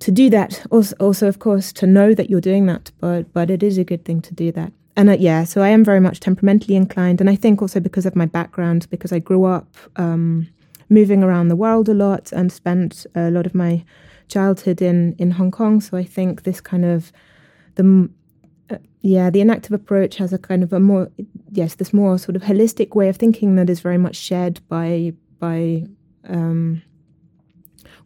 [0.00, 0.66] to do that.
[0.70, 3.84] Also, also, of course, to know that you're doing that, but but it is a
[3.84, 4.72] good thing to do that.
[4.96, 8.06] And uh, yeah, so I am very much temperamentally inclined, and I think also because
[8.06, 10.48] of my background, because I grew up um,
[10.88, 13.84] moving around the world a lot and spent a lot of my
[14.28, 15.80] childhood in in Hong Kong.
[15.80, 17.12] So I think this kind of
[17.74, 18.08] the
[18.70, 21.10] uh, yeah, the enactive approach has a kind of a more
[21.50, 25.12] yes, this more sort of holistic way of thinking that is very much shared by
[25.38, 25.84] by
[26.28, 26.82] um,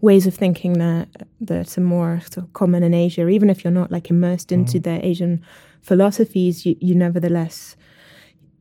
[0.00, 1.08] ways of thinking that
[1.40, 3.28] that are more sort of common in Asia.
[3.28, 4.84] Even if you're not like immersed into mm.
[4.84, 5.42] the Asian
[5.82, 7.76] philosophies, you, you nevertheless,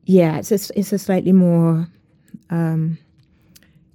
[0.04, 1.88] yeah, it's a, it's a slightly more
[2.50, 2.98] um,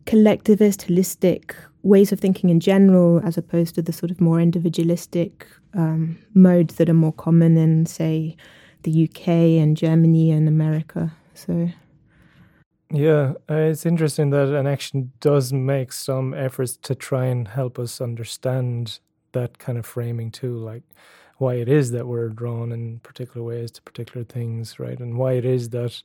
[0.05, 5.47] collectivist, holistic ways of thinking in general, as opposed to the sort of more individualistic
[5.73, 8.37] um, modes that are more common in, say,
[8.83, 9.27] the UK
[9.61, 11.13] and Germany and America.
[11.33, 11.69] So.
[12.93, 17.99] Yeah, uh, it's interesting that enaction does make some efforts to try and help us
[17.99, 18.99] understand
[19.31, 20.55] that kind of framing too.
[20.57, 20.83] Like
[21.37, 24.99] why it is that we're drawn in particular ways to particular things, right?
[24.99, 26.01] And why it is that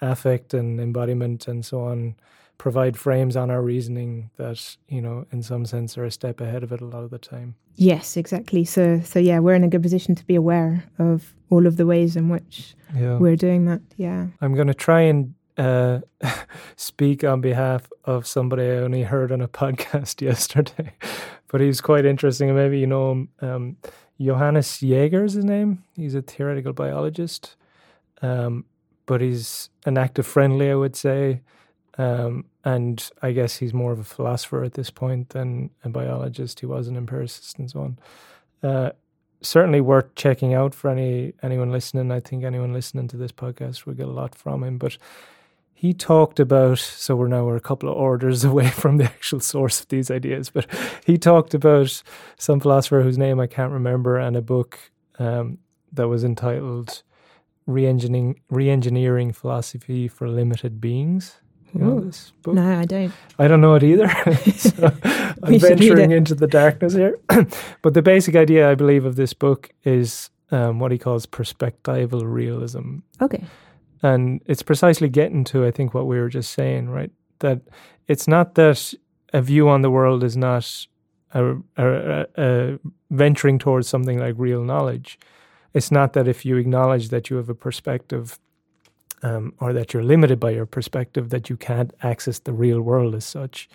[0.00, 2.14] affect and embodiment and so on
[2.56, 6.64] provide frames on our reasoning that, you know, in some sense are a step ahead
[6.64, 7.54] of it a lot of the time.
[7.76, 8.64] Yes, exactly.
[8.64, 11.86] So so yeah, we're in a good position to be aware of all of the
[11.86, 13.16] ways in which yeah.
[13.16, 13.80] we're doing that.
[13.96, 14.26] Yeah.
[14.40, 16.00] I'm gonna try and uh,
[16.76, 20.94] speak on behalf of somebody I only heard on a podcast yesterday,
[21.48, 22.54] but he's quite interesting.
[22.54, 23.28] Maybe you know him.
[23.40, 23.76] Um,
[24.20, 25.84] Johannes Jaeger is his name.
[25.94, 27.56] He's a theoretical biologist,
[28.20, 28.64] um,
[29.06, 31.42] but he's enactive friendly, I would say.
[31.98, 36.60] Um, and I guess he's more of a philosopher at this point than a biologist.
[36.60, 37.98] He was an empiricist and so on.
[38.62, 38.90] Uh,
[39.40, 42.10] certainly worth checking out for any anyone listening.
[42.10, 44.78] I think anyone listening to this podcast will get a lot from him.
[44.78, 44.96] But
[45.78, 49.38] he talked about so we're now we're a couple of orders away from the actual
[49.38, 50.66] source of these ideas but
[51.06, 52.02] he talked about
[52.36, 55.58] some philosopher whose name i can't remember and a book um,
[55.92, 57.02] that was entitled
[57.66, 61.36] re-engineering, re-engineering philosophy for limited beings.
[61.74, 62.54] You know this book?
[62.54, 63.12] no i don't.
[63.38, 64.08] I don't know it either.
[64.56, 64.90] So
[65.42, 67.18] i'm venturing into the darkness here.
[67.82, 72.22] But the basic idea i believe of this book is um, what he calls perspectival
[72.24, 73.00] realism.
[73.20, 73.44] Okay
[74.02, 77.10] and it's precisely getting to, I think, what we were just saying, right?
[77.40, 77.60] That
[78.06, 78.94] it's not that
[79.32, 80.86] a view on the world is not
[81.34, 82.78] a, a, a
[83.10, 85.18] venturing towards something like real knowledge.
[85.74, 88.38] It's not that if you acknowledge that you have a perspective
[89.22, 93.14] um, or that you're limited by your perspective, that you can't access the real world
[93.14, 93.68] as such.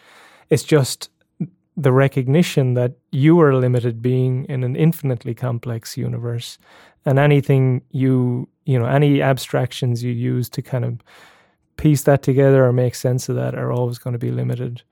[0.49, 1.09] It's just
[1.75, 6.57] the recognition that you are a limited being in an infinitely complex universe
[7.05, 10.99] and anything you you know any abstractions you use to kind of
[11.77, 14.83] piece that together or make sense of that are always going to be limited.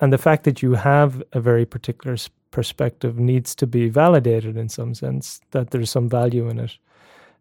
[0.00, 2.16] And the fact that you have a very particular
[2.50, 6.76] perspective needs to be validated in some sense that there's some value in it.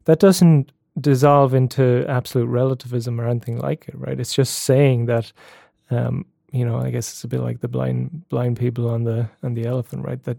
[0.05, 4.19] That doesn't dissolve into absolute relativism or anything like it right?
[4.19, 5.33] It's just saying that
[5.89, 6.25] um,
[6.55, 9.53] you know i guess it's a bit like the blind blind people on the on
[9.53, 10.37] the elephant right that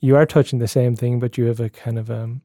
[0.00, 2.42] you are touching the same thing but you have a kind of um,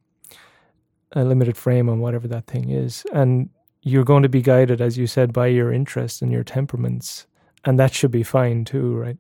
[1.14, 3.06] a limited frame on whatever that thing is.
[3.14, 3.50] And
[3.82, 7.28] you're going to be guided, as you said, by your interests and your temperaments.
[7.66, 9.18] And that should be fine too, right?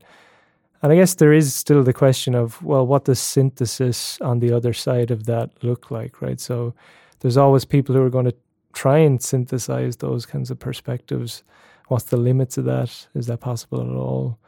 [0.81, 4.53] And I guess there is still the question of, well, what does synthesis on the
[4.53, 6.39] other side of that look like, right?
[6.39, 6.73] So
[7.21, 8.35] there's always people who are going to
[8.73, 11.43] try and synthesize those kinds of perspectives.
[11.87, 13.07] What's the limits of that?
[13.13, 14.39] Is that possible at all?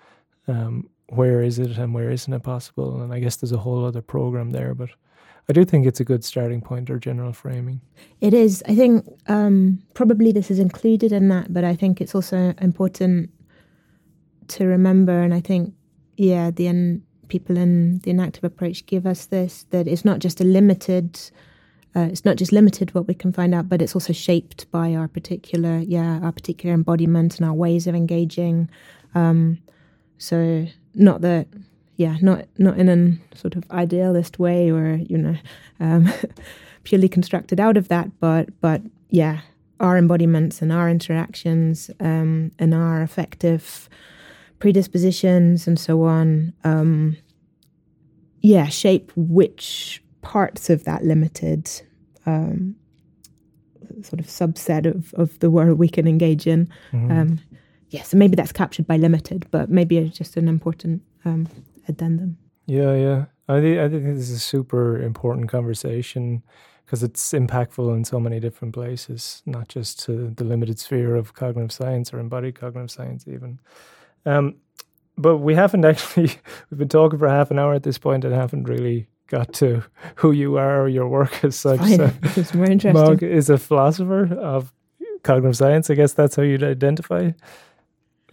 [0.47, 3.01] Um, where is it and where isn't it possible?
[3.01, 4.89] And I guess there's a whole other program there, but
[5.47, 7.81] I do think it's a good starting point or general framing.
[8.21, 8.63] It is.
[8.67, 13.31] I think um, probably this is included in that, but I think it's also important
[14.49, 15.21] to remember.
[15.21, 15.73] And I think,
[16.17, 20.39] yeah, the in, people in the enactive approach give us this that it's not just
[20.39, 21.19] a limited.
[21.95, 24.93] Uh, it's not just limited what we can find out, but it's also shaped by
[24.93, 28.69] our particular, yeah, our particular embodiment and our ways of engaging.
[29.15, 29.59] Um,
[30.17, 31.47] so, not that
[31.99, 35.35] yeah, not not in a sort of idealist way or you know
[35.81, 36.09] um,
[36.83, 39.41] purely constructed out of that, but but yeah,
[39.81, 43.89] our embodiments and our interactions um, and our affective
[44.59, 47.17] predispositions and so on, um,
[48.41, 51.69] yeah, shape which parts of that limited
[52.25, 52.75] um,
[54.03, 56.67] sort of subset of, of the world we can engage in.
[56.91, 57.11] Mm-hmm.
[57.11, 57.39] Um,
[57.89, 61.47] yes, yeah, so maybe that's captured by limited, but maybe just an important um,
[61.87, 62.37] addendum.
[62.65, 63.25] Yeah, yeah.
[63.47, 66.43] I think I think this is a super important conversation
[66.85, 71.33] because it's impactful in so many different places, not just to the limited sphere of
[71.33, 73.59] cognitive science or embodied cognitive science, even.
[74.25, 74.55] Um,
[75.17, 76.31] but we haven't actually
[76.69, 79.83] we've been talking for half an hour at this point and haven't really got to
[80.15, 81.79] who you are or your work as such.
[81.79, 81.97] Fine.
[81.97, 82.93] So, it's more interesting.
[82.93, 84.73] Mog is a philosopher of
[85.23, 85.89] cognitive science.
[85.89, 87.31] I guess that's how you'd identify.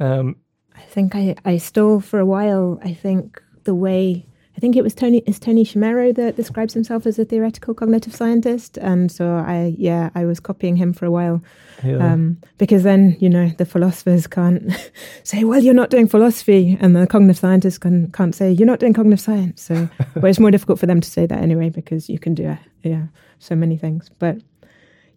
[0.00, 0.37] Um,
[0.74, 2.80] I think I, I stole for a while.
[2.82, 7.04] I think the way I think it was Tony is Tony Chemero that describes himself
[7.04, 11.10] as a theoretical cognitive scientist, and so I yeah I was copying him for a
[11.10, 11.42] while,
[11.84, 11.98] yeah.
[11.98, 14.72] um, because then you know the philosophers can't
[15.24, 18.80] say well you're not doing philosophy, and the cognitive scientists can can't say you're not
[18.80, 19.60] doing cognitive science.
[19.62, 19.74] So
[20.16, 22.56] well, it's more difficult for them to say that anyway because you can do uh,
[22.82, 24.38] yeah so many things, but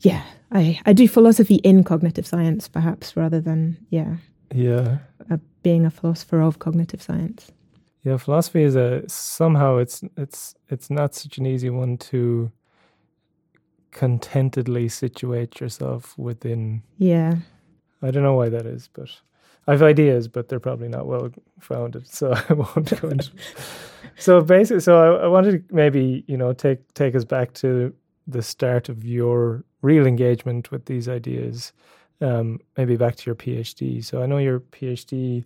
[0.01, 4.17] yeah I I do philosophy in cognitive science perhaps rather than yeah
[4.53, 4.97] yeah
[5.31, 7.53] uh, being a philosopher of cognitive science.
[8.03, 12.51] Yeah, philosophy is a somehow it's it's it's not such an easy one to
[13.91, 16.83] contentedly situate yourself within.
[16.97, 17.35] Yeah.
[18.01, 19.09] I don't know why that is, but
[19.67, 23.31] I've ideas, but they're probably not well founded, so I won't go into.
[24.17, 27.93] so basically, so I, I wanted to maybe you know take take us back to
[28.27, 31.73] the start of your real engagement with these ideas,
[32.21, 34.03] um, maybe back to your PhD.
[34.03, 35.43] So I know your PhD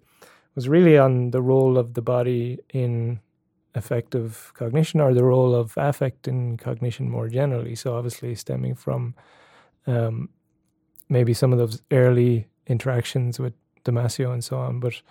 [0.56, 3.20] was really on the role of the body in
[3.76, 7.76] affective cognition or the role of affect in cognition more generally.
[7.76, 9.16] So obviously stemming from
[9.88, 10.30] um,
[11.10, 14.80] maybe some of those early interactions with Damasio and so on.
[14.80, 15.02] But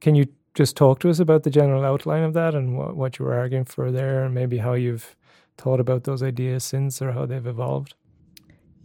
[0.00, 3.18] can you just talk to us about the general outline of that and what, what
[3.18, 5.16] you were arguing for there, and maybe how you've
[5.58, 7.94] thought about those ideas since or how they've evolved?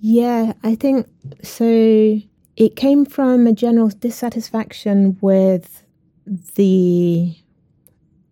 [0.02, 1.08] Yeah, I think
[1.44, 2.20] so.
[2.60, 5.82] It came from a general dissatisfaction with
[6.56, 7.34] the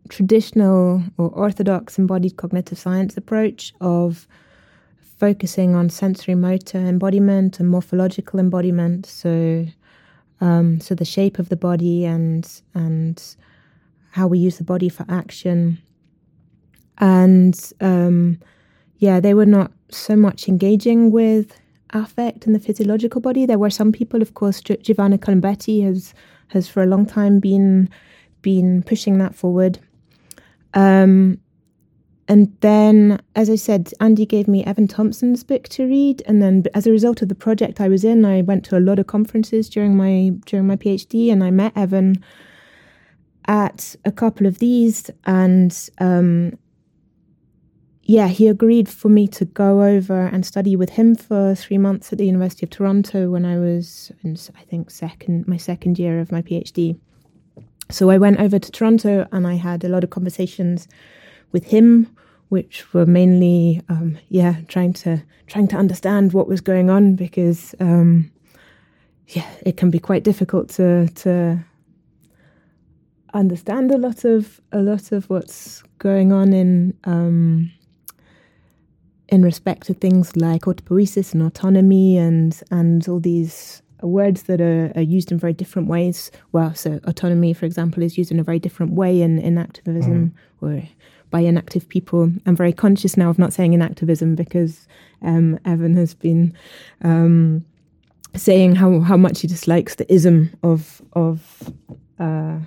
[0.10, 4.28] traditional or orthodox embodied cognitive science approach of
[5.18, 9.06] focusing on sensory motor embodiment and morphological embodiment.
[9.06, 9.66] So,
[10.42, 13.24] um, so the shape of the body and and
[14.12, 15.78] how we use the body for action.
[16.98, 18.40] And um,
[18.98, 21.58] yeah, they were not so much engaging with
[22.04, 23.46] affect in the physiological body.
[23.46, 26.14] There were some people, of course, Giovanna Colombetti has
[26.50, 27.90] has for a long time been
[28.42, 29.80] been pushing that forward.
[30.74, 31.40] Um,
[32.30, 36.64] and then, as I said, Andy gave me Evan Thompson's book to read, and then
[36.74, 39.08] as a result of the project I was in, I went to a lot of
[39.08, 42.24] conferences during my during my PhD, and I met Evan
[43.46, 46.58] at a couple of these, and um,
[48.10, 52.14] yeah, he agreed for me to go over and study with him for three months
[52.14, 56.22] at the University of Toronto when I was, in, I think, second my second year
[56.22, 56.98] of my PhD.
[57.92, 60.88] So I went over to Toronto, and I had a lot of conversations
[61.52, 62.16] with him,
[62.48, 67.76] which were mainly, um, yeah, trying to trying to understand what was going on because,
[67.82, 68.32] um,
[69.28, 71.60] yeah, it can be quite difficult to to
[73.34, 77.70] understand a lot of a lot of what's going on in um,
[79.30, 84.92] in respect to things like autopoiesis and autonomy and and all these words that are,
[84.96, 86.30] are, used in very different ways.
[86.52, 90.32] Well, so autonomy, for example, is used in a very different way in, enactivism mm.
[90.62, 90.88] or
[91.30, 92.32] by enactive people.
[92.46, 94.88] I'm very conscious now of not saying enactivism because
[95.24, 96.56] um, Evan has been
[97.02, 97.66] um,
[98.36, 101.74] saying how, how much he dislikes the ism of of
[102.20, 102.60] uh,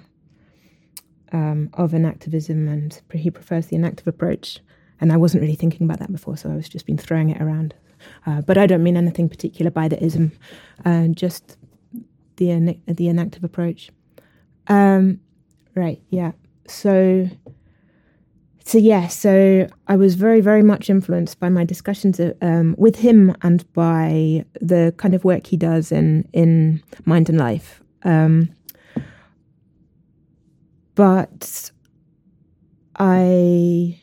[1.32, 4.60] um, of enactivism, and he prefers the enactive approach.
[5.00, 7.40] And I wasn't really thinking about that before, so I was just been throwing it
[7.40, 7.74] around.
[8.26, 10.32] Uh, but I don't mean anything particular by the ism,
[10.84, 11.56] uh, just
[12.36, 13.90] the the enactive approach.
[14.68, 15.20] Um,
[15.74, 16.32] right, yeah.
[16.66, 17.28] So
[18.70, 23.34] so yeah, so I was very, very much influenced by my discussions um, with him
[23.42, 27.82] and by the kind of work he does in in Mind and Life.
[28.04, 28.54] Um,
[30.94, 31.72] but
[32.96, 34.00] I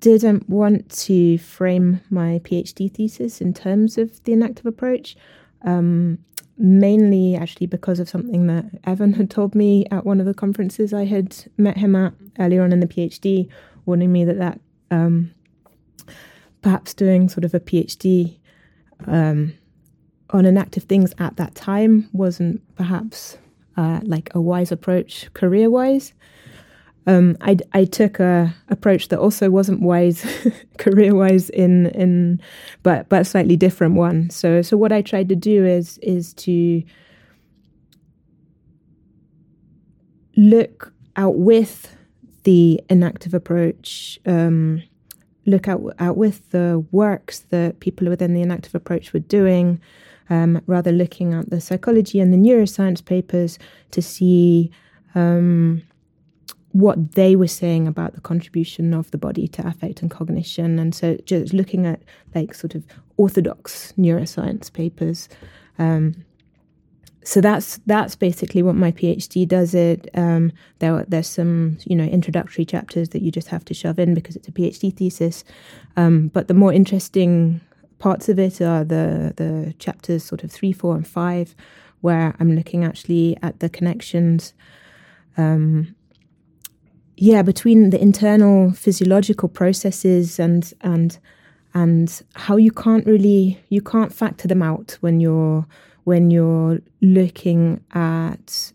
[0.00, 5.16] didn't want to frame my PhD thesis in terms of the enactive approach.
[5.62, 6.18] Um,
[6.60, 10.92] mainly actually because of something that Evan had told me at one of the conferences
[10.92, 13.48] I had met him at earlier on in the PhD,
[13.86, 14.60] warning me that that
[14.90, 15.32] um,
[16.62, 18.38] perhaps doing sort of a PhD
[19.06, 19.54] um,
[20.30, 23.38] on enactive things at that time wasn't perhaps
[23.76, 26.12] uh, like a wise approach career wise.
[27.06, 30.24] Um, I, I took a approach that also wasn't wise
[30.78, 32.40] career wise in in
[32.82, 34.30] but but a slightly different one.
[34.30, 36.82] So so what I tried to do is is to
[40.36, 41.96] look out with
[42.44, 44.82] the enactive approach, um,
[45.46, 49.80] look out out with the works that people within the enactive approach were doing,
[50.28, 53.58] um, rather looking at the psychology and the neuroscience papers
[53.90, 54.70] to see.
[55.14, 55.82] Um,
[56.72, 60.78] what they were saying about the contribution of the body to affect and cognition.
[60.78, 62.00] And so just looking at
[62.34, 62.84] like sort of
[63.16, 65.28] orthodox neuroscience papers.
[65.78, 66.24] Um,
[67.22, 69.74] so that's that's basically what my PhD does.
[69.74, 73.98] It um, there there's some you know introductory chapters that you just have to shove
[73.98, 75.44] in because it's a PhD thesis,
[75.96, 77.60] um, but the more interesting
[77.98, 81.54] parts of it are the the chapters sort of three, four, and five,
[82.00, 84.54] where I'm looking actually at the connections
[85.36, 85.94] um,
[87.22, 91.18] yeah, between the internal physiological processes and and
[91.74, 95.66] and how you can't really you can't factor them out when you're
[96.04, 98.72] when you're looking at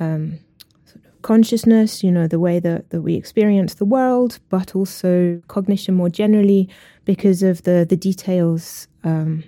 [0.00, 0.40] um,
[0.84, 5.40] sort of consciousness, you know, the way that, that we experience the world, but also
[5.46, 6.68] cognition more generally
[7.04, 9.44] because of the the details um,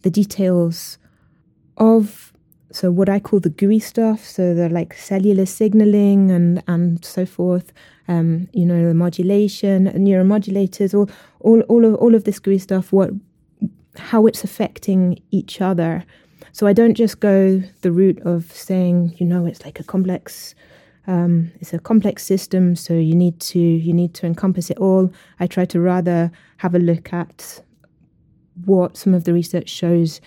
[0.00, 0.96] the details
[1.76, 2.29] of
[2.72, 7.26] so what I call the gooey stuff, so the like cellular signaling and and so
[7.26, 7.72] forth.
[8.08, 11.08] Um, you know, the modulation, neuromodulators, all
[11.40, 12.92] all all of all of this gooey stuff.
[12.92, 13.10] What
[13.96, 16.04] how it's affecting each other.
[16.52, 20.54] So I don't just go the route of saying, you know, it's like a complex
[21.06, 25.12] um, it's a complex system, so you need to you need to encompass it all.
[25.40, 27.62] I try to rather have a look at
[28.64, 30.20] what some of the research shows,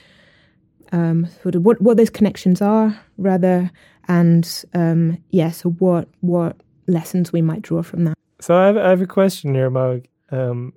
[0.94, 3.70] um, sort of what what those connections are, rather,
[4.08, 6.56] and um, yeah, so what what
[6.88, 8.18] lessons we might draw from that.
[8.39, 10.06] So I have, I have a question here, Mog.
[10.32, 10.74] Um,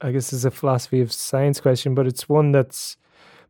[0.00, 2.96] I guess it's a philosophy of science question, but it's one that's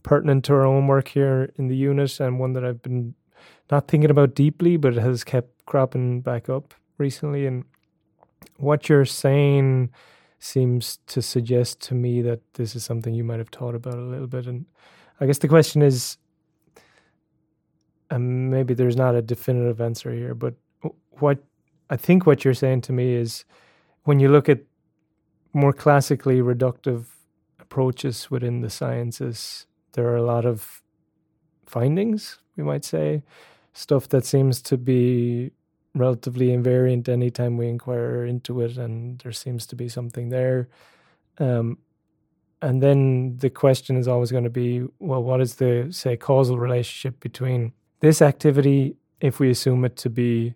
[0.02, 3.14] pertinent to our own work here in the unit and one that I've been
[3.70, 7.46] not thinking about deeply, but it has kept cropping back up recently.
[7.46, 7.64] And
[8.56, 9.90] what you're saying
[10.38, 14.02] seems to suggest to me that this is something you might have thought about a
[14.02, 14.46] little bit.
[14.46, 14.66] And
[15.20, 16.16] I guess the question is,
[18.10, 20.54] and maybe there's not a definitive answer here, but
[21.10, 21.38] what
[21.90, 23.44] I think what you're saying to me is
[24.04, 24.60] when you look at
[25.52, 27.06] more classically reductive
[27.58, 30.82] approaches within the sciences, there are a lot of
[31.66, 33.22] findings, we might say,
[33.72, 35.50] stuff that seems to be
[35.94, 40.68] relatively invariant anytime we inquire into it, and there seems to be something there.
[41.38, 41.78] Um,
[42.60, 46.58] and then the question is always going to be well, what is the, say, causal
[46.58, 50.54] relationship between this activity, if we assume it to be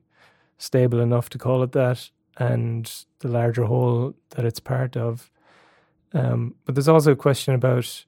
[0.59, 5.31] stable enough to call it that, and the larger whole that it's part of?
[6.13, 8.05] Um, but there's also a question about,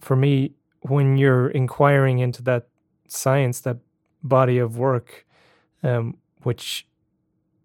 [0.00, 2.68] for me, when you're inquiring into that
[3.08, 3.78] science, that
[4.22, 5.26] body of work,
[5.82, 6.86] um, which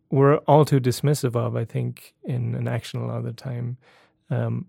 [0.09, 3.77] we're all too dismissive of, I think, in enaction a lot of the time.
[4.29, 4.67] Um,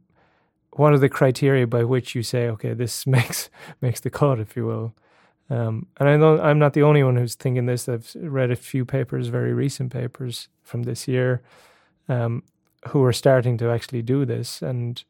[0.75, 3.51] what are the criteria by which you say, okay, this makes
[3.81, 4.95] makes the cut, if you will?
[5.51, 7.89] Um, and I know I'm not the only one who's thinking this.
[7.89, 11.43] I've read a few papers, very recent papers from this year,
[12.09, 12.43] um,
[12.89, 14.63] who are starting to actually do this.
[14.63, 15.03] And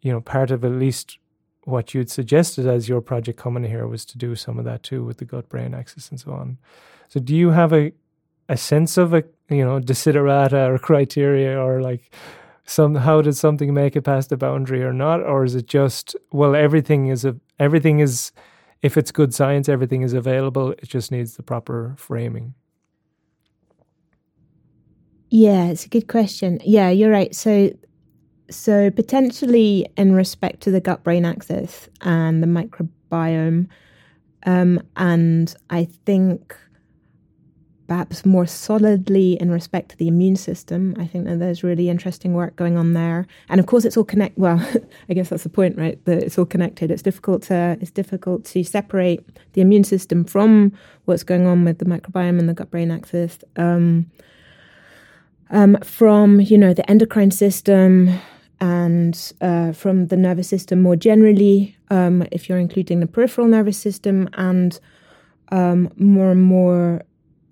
[0.00, 1.18] you know, part of at least
[1.64, 5.04] what you'd suggested as your project coming here was to do some of that too
[5.04, 6.58] with the gut brain axis and so on.
[7.08, 7.92] So do you have a
[8.48, 12.10] a sense of a you know desiderata or criteria or like
[12.66, 15.22] some how did something make it past the boundary or not?
[15.22, 18.32] Or is it just well everything is a everything is
[18.82, 20.72] if it's good science everything is available.
[20.72, 22.54] It just needs the proper framing.
[25.30, 26.60] Yeah it's a good question.
[26.64, 27.34] Yeah you're right.
[27.34, 27.70] So
[28.50, 33.68] so, potentially in respect to the gut brain axis and the microbiome,
[34.44, 36.56] um, and I think
[37.86, 40.94] perhaps more solidly in respect to the immune system.
[40.98, 44.04] I think that there's really interesting work going on there, and of course, it's all
[44.04, 44.36] connect.
[44.38, 44.58] Well,
[45.08, 46.02] I guess that's the point, right?
[46.04, 46.90] That it's all connected.
[46.90, 50.72] It's difficult to it's difficult to separate the immune system from
[51.04, 53.38] what's going on with the microbiome and the gut brain axis.
[53.56, 54.10] Um,
[55.50, 58.18] um, from you know the endocrine system
[58.60, 63.78] and uh, from the nervous system more generally, um, if you're including the peripheral nervous
[63.78, 64.80] system, and
[65.50, 67.02] um, more and more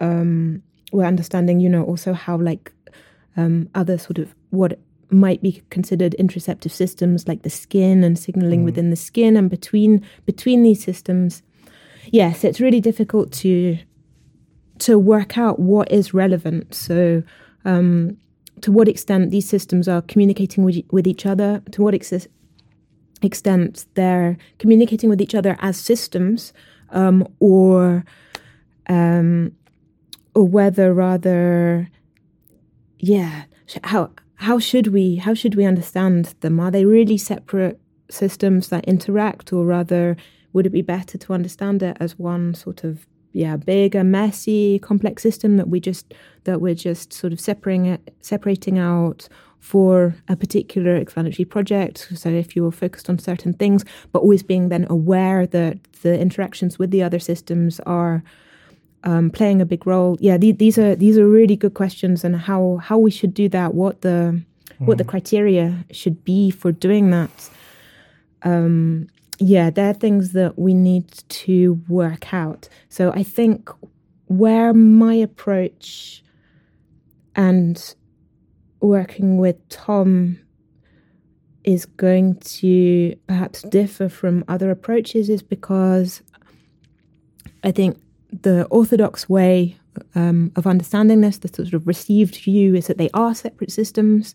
[0.05, 2.73] um, we're understanding, you know, also how like
[3.37, 4.79] um, other sort of what
[5.11, 8.65] might be considered interoceptive systems, like the skin and signaling mm.
[8.65, 11.43] within the skin and between between these systems.
[12.11, 13.79] Yes, it's really difficult to
[14.81, 16.75] to work out what is relevant.
[16.75, 17.23] So
[17.65, 18.17] um,
[18.61, 22.29] to what extent these systems are communicating with, with each other, to what ex-
[23.23, 26.53] extent they're communicating with each other as systems,
[26.91, 28.05] um, or
[28.89, 29.64] um, or
[30.43, 31.89] whether rather,
[32.99, 33.45] yeah,
[33.85, 36.61] how how should we how should we understand them?
[36.61, 37.81] Are they really separate
[38.11, 40.17] systems that interact, or rather,
[40.53, 45.23] would it be better to understand it as one sort of yeah bigger messy complex
[45.23, 46.15] system that we just
[46.45, 49.29] that we're just sort of separating it, separating out
[49.59, 54.69] for a particular explanatory project so if you're focused on certain things but always being
[54.69, 58.23] then aware that the interactions with the other systems are
[59.05, 62.37] um, playing a big role yeah th- these are these are really good questions and
[62.37, 64.43] how how we should do that what the
[64.81, 64.87] mm.
[64.87, 65.09] what the mm.
[65.09, 67.51] criteria should be for doing that
[68.45, 72.69] um, yeah, they're things that we need to work out.
[72.89, 73.71] So I think
[74.27, 76.23] where my approach
[77.35, 77.95] and
[78.81, 80.39] working with Tom
[81.65, 86.23] is going to perhaps differ from other approaches is because
[87.65, 87.99] I think
[88.43, 89.77] the orthodox way
[90.15, 94.35] um, of understanding this, the sort of received view, is that they are separate systems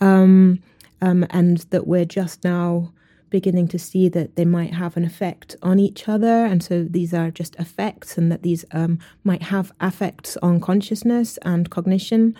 [0.00, 0.60] um,
[1.00, 2.92] um, and that we're just now
[3.28, 6.44] beginning to see that they might have an effect on each other.
[6.46, 11.38] And so these are just effects, and that these um, might have effects on consciousness
[11.42, 12.34] and cognition.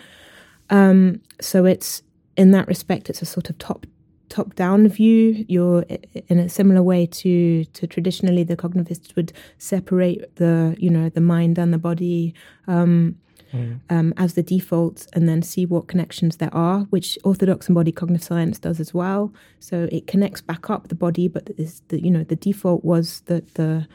[0.69, 2.03] Um, so it's
[2.35, 3.85] in that respect, it's a sort of top
[4.29, 5.45] top down view.
[5.47, 5.85] You're
[6.27, 11.21] in a similar way to to traditionally the cognitivists would separate the you know the
[11.21, 12.33] mind and the body.
[12.67, 13.17] Um,
[13.53, 13.79] mm.
[13.89, 18.25] um, as the default and then see what connections there are, which orthodox embodied cognitive
[18.25, 19.33] science does as well.
[19.59, 23.21] So it connects back up the body, but is the, you know the default was
[23.25, 23.87] that the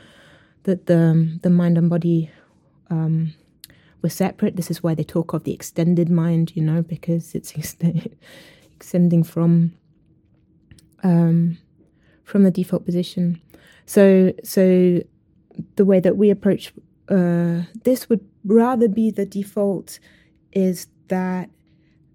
[0.65, 2.31] that the um, the mind and body
[2.91, 3.35] um,
[4.03, 4.57] were separate.
[4.57, 7.53] This is why they talk of the extended mind, you know, because it's
[8.77, 9.73] extending from
[11.03, 11.59] um,
[12.25, 13.41] from the default position.
[13.87, 15.01] So so
[15.77, 16.73] the way that we approach
[17.09, 19.99] uh, this would rather be the default
[20.53, 21.51] is that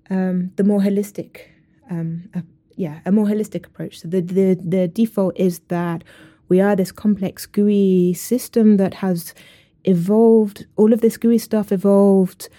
[0.10, 1.42] um, the more holistic,
[1.90, 2.42] um, uh,
[2.76, 4.00] yeah, a more holistic approach.
[4.00, 6.04] So the, the the default is that
[6.50, 9.34] we are this complex gooey system that has
[9.84, 10.66] evolved.
[10.78, 12.50] All of this gooey stuff evolved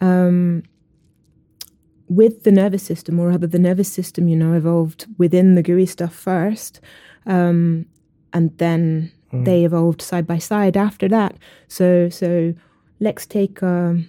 [0.00, 0.62] um,
[2.08, 5.86] with the nervous system, or rather, the nervous system, you know, evolved within the gooey
[5.86, 6.80] stuff first,
[7.26, 7.86] um,
[8.32, 9.44] and then mm.
[9.44, 11.36] they evolved side by side after that.
[11.68, 12.54] So so
[13.00, 14.08] let's take um,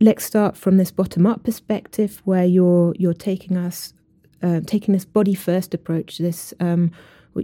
[0.00, 3.94] let's start from this bottom up perspective where you're you're taking us
[4.42, 6.18] uh, taking this body first approach.
[6.18, 6.90] This um,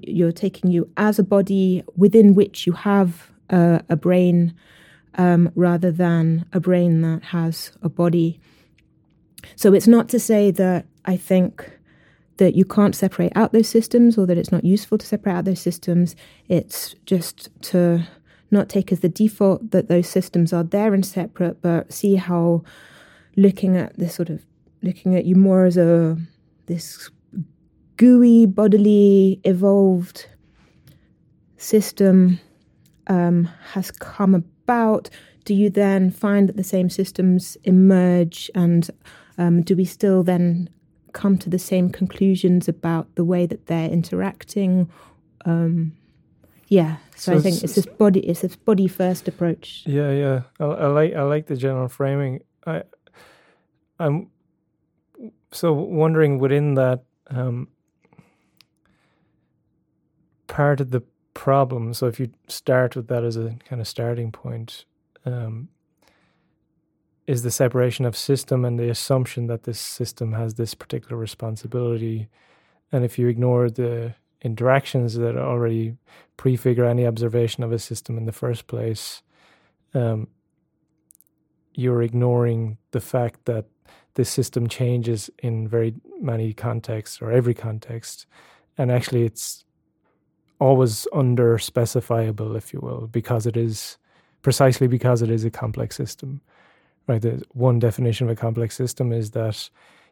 [0.02, 4.54] you're taking you as a body within which you have uh, a brain.
[5.14, 8.40] Um, rather than a brain that has a body.
[9.56, 11.68] So it's not to say that I think
[12.36, 15.44] that you can't separate out those systems or that it's not useful to separate out
[15.44, 16.16] those systems.
[16.48, 18.06] It's just to
[18.50, 22.62] not take as the default that those systems are there and separate, but see how
[23.36, 24.44] looking at this sort of
[24.82, 26.16] looking at you more as a
[26.66, 27.10] this
[27.96, 30.26] gooey, bodily, evolved
[31.58, 32.40] system
[33.08, 34.34] um, has come
[34.70, 35.10] about.
[35.44, 38.90] Do you then find that the same systems emerge, and
[39.38, 40.68] um, do we still then
[41.12, 44.90] come to the same conclusions about the way that they're interacting.
[45.44, 45.96] Um,
[46.68, 49.82] yeah, so, so I think it's this body it's this body first approach.
[49.86, 52.40] Yeah, yeah, I, I, like I like the general framing.
[52.66, 52.82] I
[53.98, 54.30] I'm
[55.52, 57.68] so wondering within that um,
[60.46, 61.02] part of the
[61.34, 61.94] problem.
[61.94, 64.84] So if you start with that as a kind of starting point,
[65.24, 65.68] um,
[67.26, 72.28] is the separation of system and the assumption that this system has this particular responsibility.
[72.90, 75.96] And if you ignore the interactions that already
[76.36, 79.22] prefigure any observation of a system in the first place,
[79.94, 80.26] um,
[81.74, 83.66] you're ignoring the fact that
[84.14, 88.26] this system changes in very many contexts or every context.
[88.76, 89.64] And actually, it's
[90.60, 93.98] always under specifiable, if you will, because it is
[94.42, 96.40] precisely because it is a complex system
[97.10, 97.22] right?
[97.22, 99.68] The one definition of a complex system is that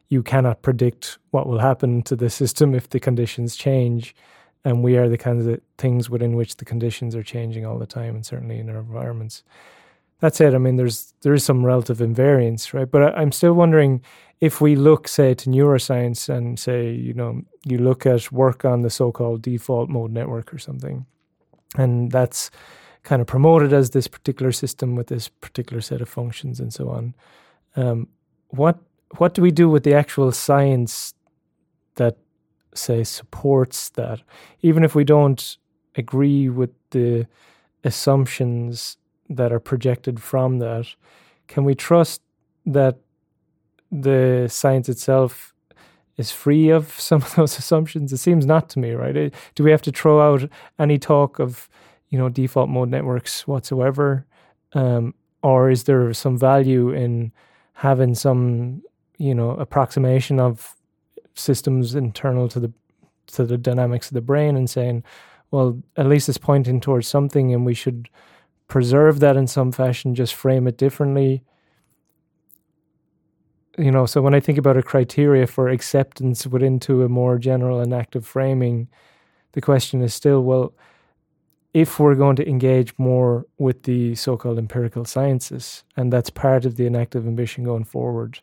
[0.09, 4.15] you cannot predict what will happen to the system if the conditions change.
[4.65, 7.85] And we are the kinds of things within which the conditions are changing all the
[7.85, 9.43] time, and certainly in our environments.
[10.19, 12.91] That said, I mean, there's there is some relative invariance, right?
[12.91, 14.01] But I, I'm still wondering
[14.41, 18.81] if we look, say, to neuroscience and say, you know, you look at work on
[18.81, 21.05] the so-called default mode network or something,
[21.77, 22.49] and that's
[23.03, 26.89] kind of promoted as this particular system with this particular set of functions and so
[26.89, 27.15] on.
[27.75, 28.07] Um,
[28.49, 28.79] what
[29.17, 31.13] what do we do with the actual science
[31.95, 32.17] that
[32.73, 34.21] say supports that,
[34.61, 35.57] even if we don't
[35.95, 37.27] agree with the
[37.83, 38.97] assumptions
[39.29, 40.87] that are projected from that?
[41.47, 42.21] Can we trust
[42.65, 42.97] that
[43.91, 45.53] the science itself
[46.17, 48.13] is free of some of those assumptions?
[48.13, 49.33] It seems not to me, right?
[49.55, 51.69] Do we have to throw out any talk of
[52.09, 54.25] you know default mode networks whatsoever
[54.73, 57.31] um, or is there some value in
[57.73, 58.81] having some
[59.17, 60.75] you know approximation of
[61.35, 62.73] systems internal to the
[63.27, 65.03] to the dynamics of the brain and saying
[65.51, 68.09] well at least it's pointing towards something and we should
[68.67, 71.43] preserve that in some fashion just frame it differently
[73.79, 77.37] you know so when i think about a criteria for acceptance within to a more
[77.37, 78.87] general enactive framing
[79.53, 80.73] the question is still well
[81.73, 86.75] if we're going to engage more with the so-called empirical sciences, and that's part of
[86.75, 88.39] the enactive ambition going forward,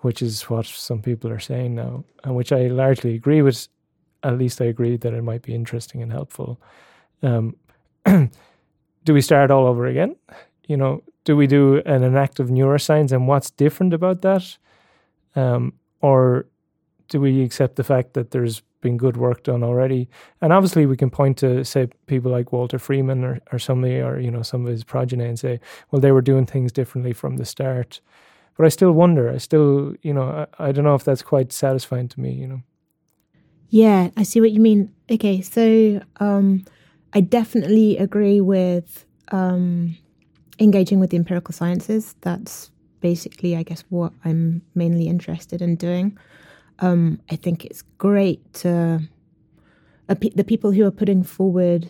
[0.00, 3.68] which is what some people are saying now, and which I largely agree with.
[4.22, 6.58] At least I agree that it might be interesting and helpful.
[7.22, 7.56] Um,
[8.06, 10.16] do we start all over again?
[10.66, 14.56] You know, do we do enactive neuroscience, and what's different about that?
[15.36, 16.46] Um, or
[17.08, 20.08] do we accept the fact that there's been good work done already.
[20.40, 24.20] And obviously, we can point to say people like Walter Freeman or or somebody or
[24.20, 25.58] you know some of his progeny and say,
[25.90, 28.00] well, they were doing things differently from the start.
[28.56, 29.28] But I still wonder.
[29.28, 32.32] I still, you know, I, I don't know if that's quite satisfying to me.
[32.32, 32.62] You know.
[33.70, 34.94] Yeah, I see what you mean.
[35.10, 36.64] Okay, so um,
[37.12, 39.96] I definitely agree with um,
[40.58, 42.14] engaging with the empirical sciences.
[42.20, 46.16] That's basically, I guess, what I'm mainly interested in doing.
[46.78, 49.00] Um, I think it's great to
[50.08, 51.88] uh, the people who are putting forward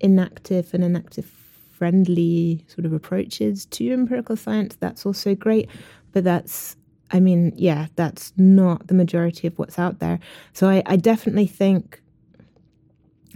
[0.00, 1.24] enactive and enactive
[1.72, 4.76] friendly sort of approaches to empirical science.
[4.76, 5.68] That's also great,
[6.12, 6.76] but that's
[7.10, 10.18] I mean, yeah, that's not the majority of what's out there.
[10.52, 12.02] So I, I definitely think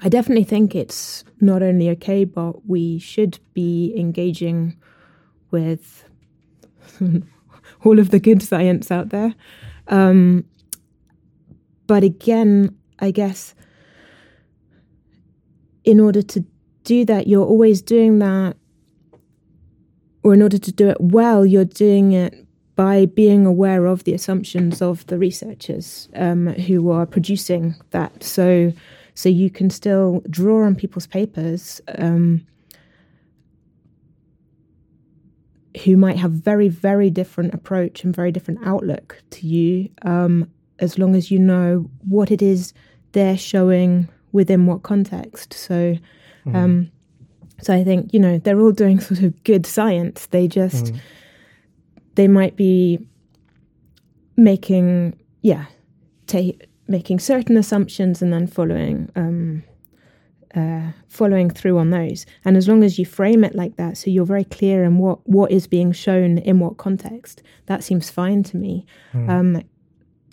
[0.02, 4.76] I definitely think it's not only okay, but we should be engaging
[5.50, 6.04] with
[7.84, 9.34] all of the good science out there.
[9.88, 10.44] Um,
[11.86, 13.54] but again, I guess
[15.84, 16.44] in order to
[16.84, 18.56] do that, you're always doing that,
[20.22, 22.46] or in order to do it well, you're doing it
[22.76, 28.22] by being aware of the assumptions of the researchers um, who are producing that.
[28.22, 28.72] So,
[29.18, 32.46] so you can still draw on people's papers um,
[35.82, 40.48] who might have very, very different approach and very different outlook to you, um,
[40.78, 42.72] as long as you know what it is
[43.10, 45.52] they're showing within what context.
[45.52, 45.96] So,
[46.46, 46.90] mm.
[47.60, 50.26] so I think you know they're all doing sort of good science.
[50.26, 51.00] They just mm
[52.14, 52.98] they might be
[54.36, 55.66] making yeah
[56.26, 56.50] ta-
[56.88, 59.62] making certain assumptions and then following um,
[60.54, 62.24] uh, following through on those.
[62.44, 65.26] And as long as you frame it like that, so you're very clear in what
[65.28, 68.86] what is being shown in what context, that seems fine to me.
[69.12, 69.28] Mm.
[69.28, 69.62] Um,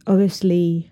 [0.08, 0.91] obviously,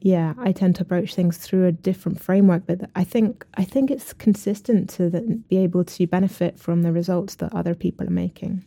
[0.00, 3.90] yeah, I tend to approach things through a different framework, but I think I think
[3.90, 8.10] it's consistent to the, be able to benefit from the results that other people are
[8.10, 8.64] making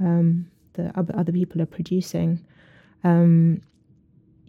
[0.00, 2.44] um, that other people are producing.
[3.04, 3.62] Um,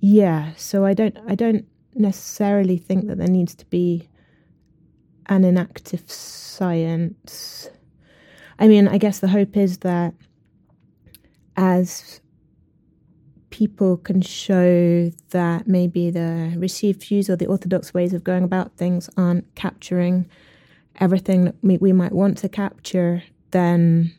[0.06, 4.10] yeah, so I don't I don't necessarily think that there needs to be
[5.28, 7.70] an enactive science.
[8.60, 10.14] I mean, I guess the hope is that
[11.56, 12.20] as
[13.50, 18.76] people can show that maybe the received views or the orthodox ways of going about
[18.76, 20.30] things aren't capturing
[21.00, 24.14] everything that we, might want to capture, then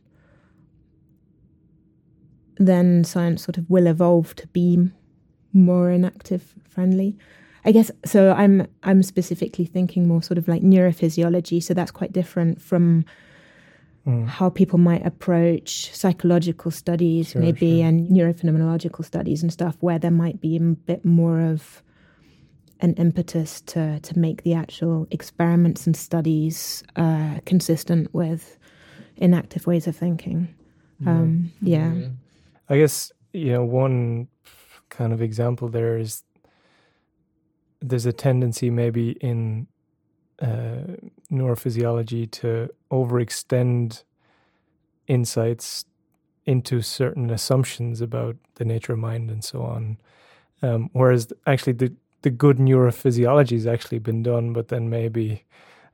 [2.56, 4.88] then science sort of will evolve to be
[5.54, 7.16] more enactive friendly.
[7.64, 8.32] I guess so.
[8.32, 11.62] I'm I'm specifically thinking more sort of like neurophysiology.
[11.62, 13.06] So that's quite different from
[14.06, 14.26] mm.
[14.28, 17.86] how people might approach psychological studies, sure, maybe, sure.
[17.86, 21.82] and neurophenomenological studies and stuff, where there might be a bit more of
[22.80, 28.58] an impetus to to make the actual experiments and studies uh, consistent with
[29.16, 30.54] enactive ways of thinking.
[31.06, 31.92] Um, yeah.
[31.94, 32.08] yeah.
[32.68, 34.28] I guess you know one
[34.88, 36.22] kind of example there is
[37.80, 39.66] there's a tendency maybe in
[40.40, 40.96] uh,
[41.30, 44.04] neurophysiology to overextend
[45.06, 45.84] insights
[46.46, 49.98] into certain assumptions about the nature of mind and so on.
[50.62, 55.44] Um, whereas actually the the good neurophysiology has actually been done, but then maybe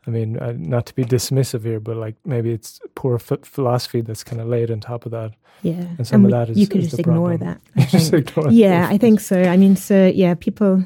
[0.06, 4.00] I mean, uh, not to be dismissive here, but like maybe it's poor f- philosophy
[4.00, 5.32] that's kind of laid on top of that.
[5.62, 7.60] Yeah, and some and of that is you could is just ignore problem.
[7.76, 7.88] that.
[7.90, 9.42] just ignore yeah, I think so.
[9.42, 10.84] I mean, so yeah, people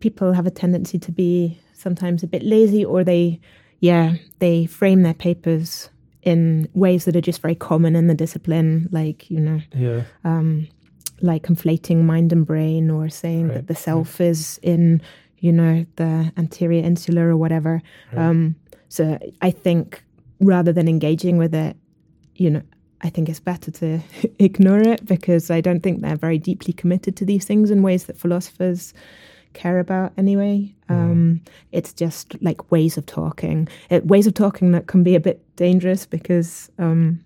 [0.00, 3.40] people have a tendency to be sometimes a bit lazy, or they,
[3.80, 5.90] yeah, they frame their papers
[6.22, 10.02] in ways that are just very common in the discipline, like you know, yeah.
[10.24, 10.68] Um,
[11.22, 13.54] like conflating mind and brain, or saying right.
[13.54, 14.26] that the self right.
[14.26, 15.00] is in
[15.38, 17.82] you know, the anterior insula or whatever.
[18.12, 18.26] Right.
[18.26, 18.56] Um,
[18.88, 20.02] so I think
[20.40, 21.76] rather than engaging with it,
[22.36, 22.62] you know,
[23.02, 24.00] I think it's better to
[24.38, 28.04] ignore it because I don't think they're very deeply committed to these things in ways
[28.04, 28.94] that philosophers
[29.52, 30.74] care about anyway.
[30.88, 30.94] Mm.
[30.94, 31.40] Um,
[31.72, 35.42] it's just like ways of talking, it, ways of talking that can be a bit
[35.56, 37.24] dangerous because um,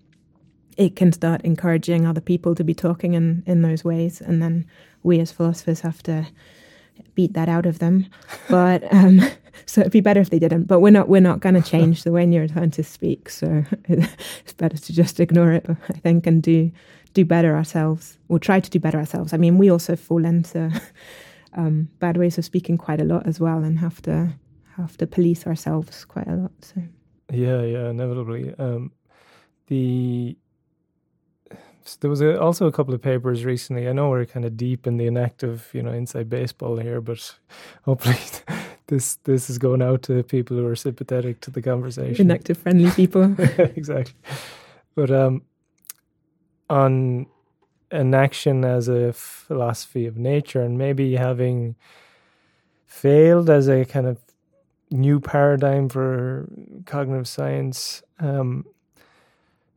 [0.77, 4.21] it can start encouraging other people to be talking in, in those ways.
[4.21, 4.65] And then
[5.03, 6.25] we as philosophers have to
[7.15, 8.07] beat that out of them.
[8.49, 9.21] But um,
[9.65, 10.65] so it'd be better if they didn't.
[10.65, 13.29] But we're not we're not going to change the way neuroscientists speak.
[13.29, 16.71] So it's better to just ignore it, I think, and do
[17.13, 18.17] do better ourselves.
[18.29, 19.33] Or try to do better ourselves.
[19.33, 20.71] I mean, we also fall into
[21.53, 24.33] um, bad ways of speaking quite a lot as well, and have to
[24.77, 26.51] have to police ourselves quite a lot.
[26.61, 26.81] So
[27.31, 28.53] yeah, yeah, inevitably.
[28.57, 28.91] Um,
[29.67, 30.37] the
[31.83, 33.87] so there was a, also a couple of papers recently.
[33.87, 37.35] I know we're kind of deep in the enactive, you know, inside baseball here, but
[37.83, 38.17] hopefully
[38.87, 42.27] this this is going out to people who are sympathetic to the conversation.
[42.27, 43.35] Enactive friendly people.
[43.57, 44.15] exactly.
[44.95, 45.43] But um,
[46.69, 47.27] on
[47.91, 51.75] enaction as a philosophy of nature and maybe having
[52.85, 54.17] failed as a kind of
[54.89, 56.47] new paradigm for
[56.85, 58.03] cognitive science.
[58.19, 58.65] Um,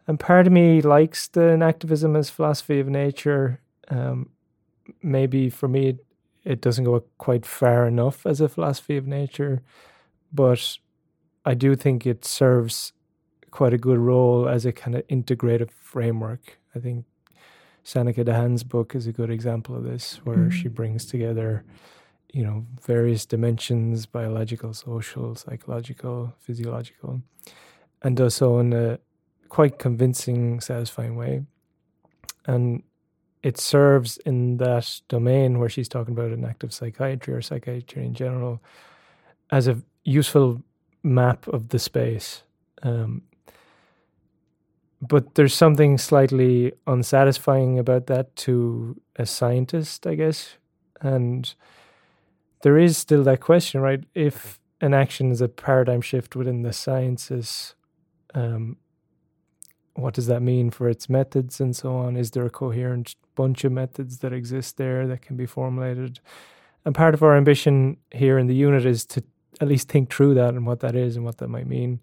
[0.07, 3.61] and part of me likes the enactivism as philosophy of nature.
[3.89, 4.31] Um,
[5.03, 6.07] maybe for me, it,
[6.45, 9.63] it doesn't go quite far enough as a philosophy of nature,
[10.33, 10.79] but
[11.45, 12.93] I do think it serves
[13.51, 16.59] quite a good role as a kind of integrative framework.
[16.75, 17.05] I think
[17.85, 20.53] Sanneke de Haan's book is a good example of this, where mm.
[20.53, 21.65] she brings together,
[22.33, 27.23] you know, various dimensions biological, social, psychological, physiological
[28.05, 28.99] and does so in a
[29.55, 31.45] quite convincing, satisfying way.
[32.45, 32.83] And
[33.45, 38.61] it serves in that domain where she's talking about enactive psychiatry or psychiatry in general
[39.53, 40.61] as a useful
[41.05, 42.43] map of the space.
[42.83, 43.23] Um,
[45.01, 50.57] but there's something slightly unsatisfying about that to a scientist, I guess.
[51.01, 51.55] And
[52.63, 54.03] there is still that question, right?
[54.17, 57.77] If enaction is a paradigm shift within the sciences,
[58.35, 58.79] um,
[59.95, 62.17] what does that mean for its methods and so on?
[62.17, 66.21] Is there a coherent bunch of methods that exist there that can be formulated?
[66.85, 69.23] And part of our ambition here in the unit is to
[69.61, 72.01] at least think through that and what that is and what that might mean.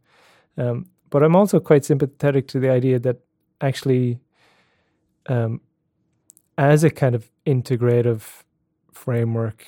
[0.57, 3.17] Um, but I'm also quite sympathetic to the idea that
[3.59, 4.19] actually,
[5.27, 5.59] um,
[6.57, 8.43] as a kind of integrative
[8.93, 9.65] framework,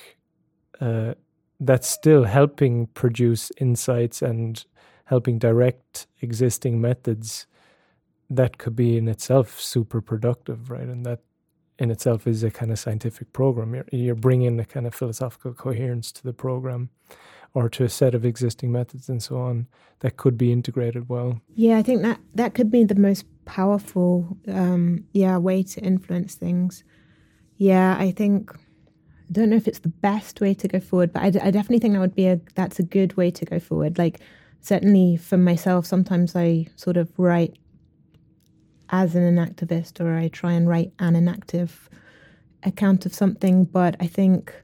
[0.80, 1.14] uh,
[1.60, 4.64] that's still helping produce insights and
[5.04, 7.46] helping direct existing methods
[8.30, 10.88] that could be in itself super productive, right?
[10.88, 11.20] And that
[11.78, 13.74] in itself is a kind of scientific program.
[13.74, 16.90] You're, you're bringing a kind of philosophical coherence to the program
[17.52, 19.66] or to a set of existing methods and so on
[20.00, 21.40] that could be integrated well.
[21.54, 26.34] Yeah, I think that that could be the most powerful, um, yeah, way to influence
[26.34, 26.84] things.
[27.56, 31.22] Yeah, I think I don't know if it's the best way to go forward, but
[31.22, 33.98] I, I definitely think that would be a that's a good way to go forward.
[33.98, 34.20] Like
[34.60, 37.56] certainly for myself, sometimes I sort of write
[38.90, 41.88] as an enactivist or I try and write an enactive
[42.62, 44.54] account of something, but I think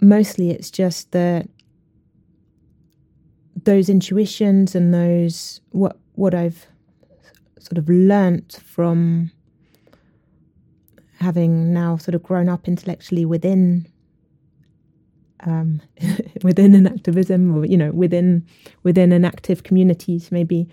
[0.00, 1.48] mostly it's just that
[3.64, 6.66] those intuitions and those what what I've
[7.58, 9.30] sort of learnt from
[11.18, 13.86] having now sort of grown up intellectually within
[15.40, 15.80] um,
[16.42, 18.46] within enactivism or you know within
[18.82, 20.68] within enactive communities maybe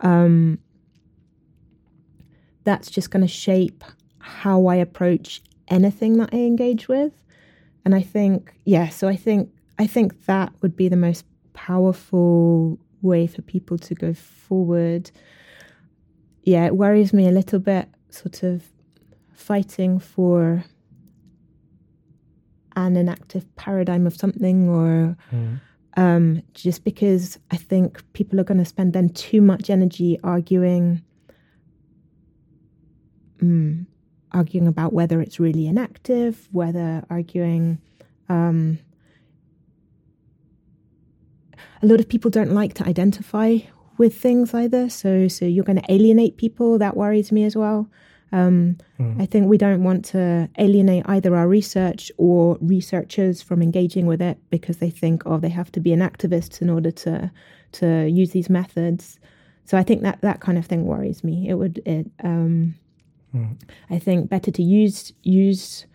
[0.00, 0.58] um,
[2.64, 3.84] that's just going to shape
[4.18, 7.12] how I approach anything that I engage with
[7.84, 12.78] and I think yeah so I think I think that would be the most powerful
[13.02, 15.10] way for people to go forward
[16.42, 18.64] yeah it worries me a little bit sort of
[19.32, 20.64] fighting for
[22.76, 25.60] an enactive paradigm of something or mm.
[25.96, 31.02] um, just because I think people are going to spend then too much energy arguing
[33.44, 33.86] mm,
[34.32, 37.78] arguing about whether it's really enactive, whether arguing
[38.28, 38.78] um,
[41.82, 43.58] a lot of people don't like to identify
[43.98, 44.88] with things either.
[44.88, 46.78] So so you're going to alienate people.
[46.78, 47.88] That worries me as well.
[48.32, 49.22] Um, mm.
[49.22, 54.20] I think we don't want to alienate either our research or researchers from engaging with
[54.20, 57.30] it because they think, oh, they have to be an activist in order to
[57.72, 59.18] to use these methods.
[59.66, 61.48] So I think that that kind of thing worries me.
[61.48, 62.10] It would it.
[62.22, 62.74] Um,
[63.34, 63.60] mm.
[63.90, 65.86] I think better to use use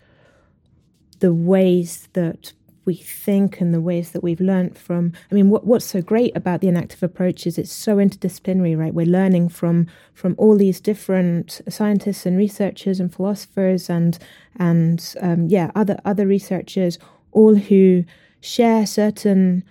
[1.19, 2.53] the ways that
[2.85, 6.35] we think and the ways that we've learned from i mean what, what's so great
[6.35, 10.79] about the enactive approach is it's so interdisciplinary right we're learning from from all these
[10.79, 14.17] different scientists and researchers and philosophers and
[14.55, 16.97] and um, yeah other other researchers
[17.31, 18.03] all who
[18.41, 19.63] share certain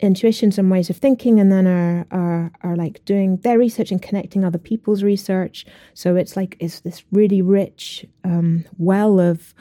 [0.00, 4.00] intuitions and ways of thinking and then are are are like doing their research and
[4.00, 9.54] connecting other people's research so it's like it's this really rich um, well of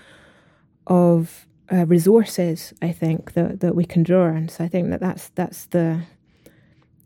[0.86, 4.50] of uh, resources, I think that that we can draw on.
[4.50, 6.02] So I think that that's that's the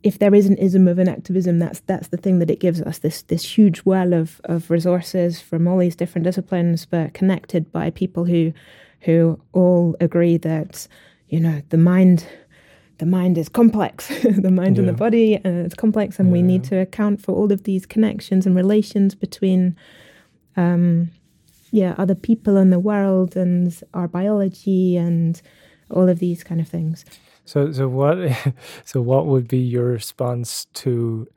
[0.04, 3.00] if there is an ism of enactivism, that's that's the thing that it gives us
[3.00, 7.90] this this huge well of of resources from all these different disciplines, but connected by
[7.90, 8.54] people who
[9.02, 10.88] who all agree that
[11.30, 12.26] you know the mind
[13.02, 14.08] the mind is complex
[14.48, 14.82] the mind yeah.
[14.82, 16.34] and the body uh, it's complex and yeah.
[16.34, 19.76] we need to account for all of these connections and relations between
[20.56, 21.12] um,
[21.72, 25.42] yeah, other people in the world and our biology and
[25.90, 27.06] all of these kind of things.
[27.46, 28.18] So, so what,
[28.86, 31.28] so what would be your response to,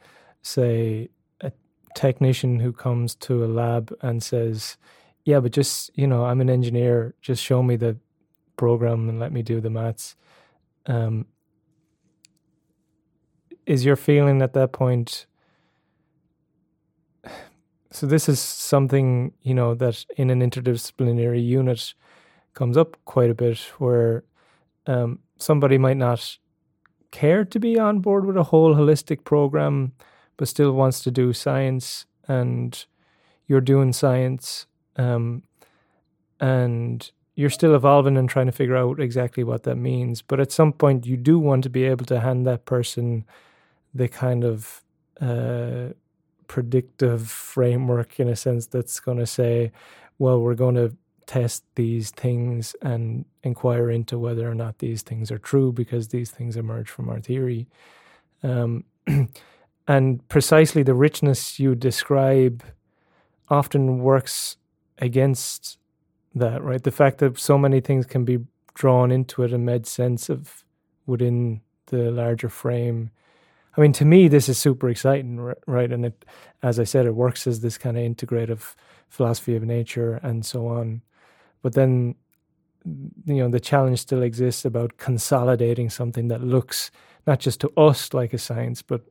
[0.43, 1.09] say,
[1.41, 1.53] a
[1.95, 4.77] technician who comes to a lab and says,
[5.25, 7.15] "Yeah, but just you know, I'm an engineer.
[7.23, 7.97] Just show me the
[8.57, 10.17] program and let me do the maths."
[10.87, 11.27] Um,
[13.67, 15.27] is your feeling at that point?
[17.91, 21.95] So this is something you know that in an interdisciplinary unit
[22.53, 24.25] comes up quite a bit, where
[24.87, 26.39] um, somebody might not
[27.11, 29.93] care to be on board with a whole holistic program,
[30.37, 32.87] but still wants to do science, and
[33.47, 35.43] you're doing science, um,
[36.41, 40.23] and you're still evolving and trying to figure out exactly what that means.
[40.23, 43.25] But at some point, you do want to be able to hand that person
[43.95, 44.83] the kind of
[45.21, 45.89] uh,
[46.47, 49.73] predictive framework in a sense that's going to say,
[50.19, 55.31] well, we're going to test these things and inquire into whether or not these things
[55.31, 57.67] are true because these things emerge from our theory.
[58.43, 58.85] Um,
[59.89, 62.63] and precisely the richness you describe
[63.49, 64.57] often works
[64.99, 65.79] against
[66.35, 66.83] that, right?
[66.83, 68.39] The fact that so many things can be
[68.75, 70.65] drawn into it and made sense of
[71.07, 73.11] within the larger frame.
[73.77, 75.91] I mean, to me, this is super exciting, right?
[75.91, 76.25] And it,
[76.63, 78.75] as I said, it works as this kind of integrative
[79.09, 81.03] philosophy of nature and so on.
[81.63, 82.15] But then,
[82.85, 86.91] you know, the challenge still exists about consolidating something that looks
[87.27, 89.03] not just to us like a science, but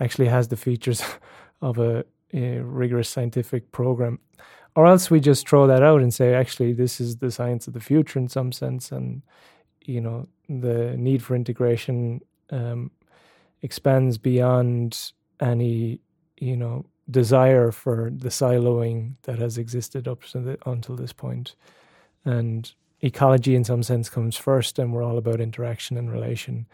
[0.00, 1.02] actually has the features
[1.62, 2.04] of a,
[2.34, 4.18] a rigorous scientific program.
[4.74, 7.74] Or else we just throw that out and say, actually, this is the science of
[7.74, 9.22] the future in some sense, and
[9.82, 12.90] you know, the need for integration um,
[13.62, 16.00] expands beyond any
[16.38, 21.54] you know desire for the siloing that has existed up the, until this point.
[22.24, 26.66] And ecology in some sense comes first and we're all about interaction and relation.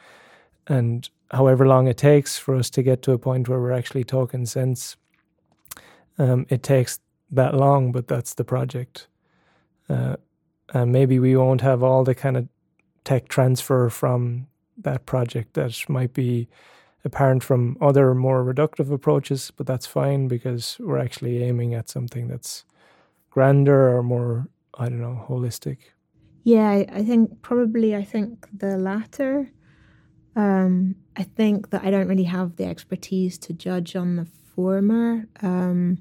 [0.67, 4.05] And however long it takes for us to get to a point where we're actually
[4.05, 4.97] talking sense
[6.19, 9.09] um, it takes that long but that's the project.
[9.89, 10.17] Uh,
[10.75, 12.49] and maybe we won't have all the kind of
[13.05, 16.49] tech transfer from that project that might be
[17.05, 22.29] apparent from other more reductive approaches but that's fine because we're actually aiming at something
[22.29, 22.65] that's
[23.31, 25.79] grander or more I don't know, holistic?
[26.45, 29.51] Yeah, I, I think probably I think the latter.
[30.37, 35.27] Um, I think that I don't really have the expertise to judge on the former.
[35.43, 35.99] Um,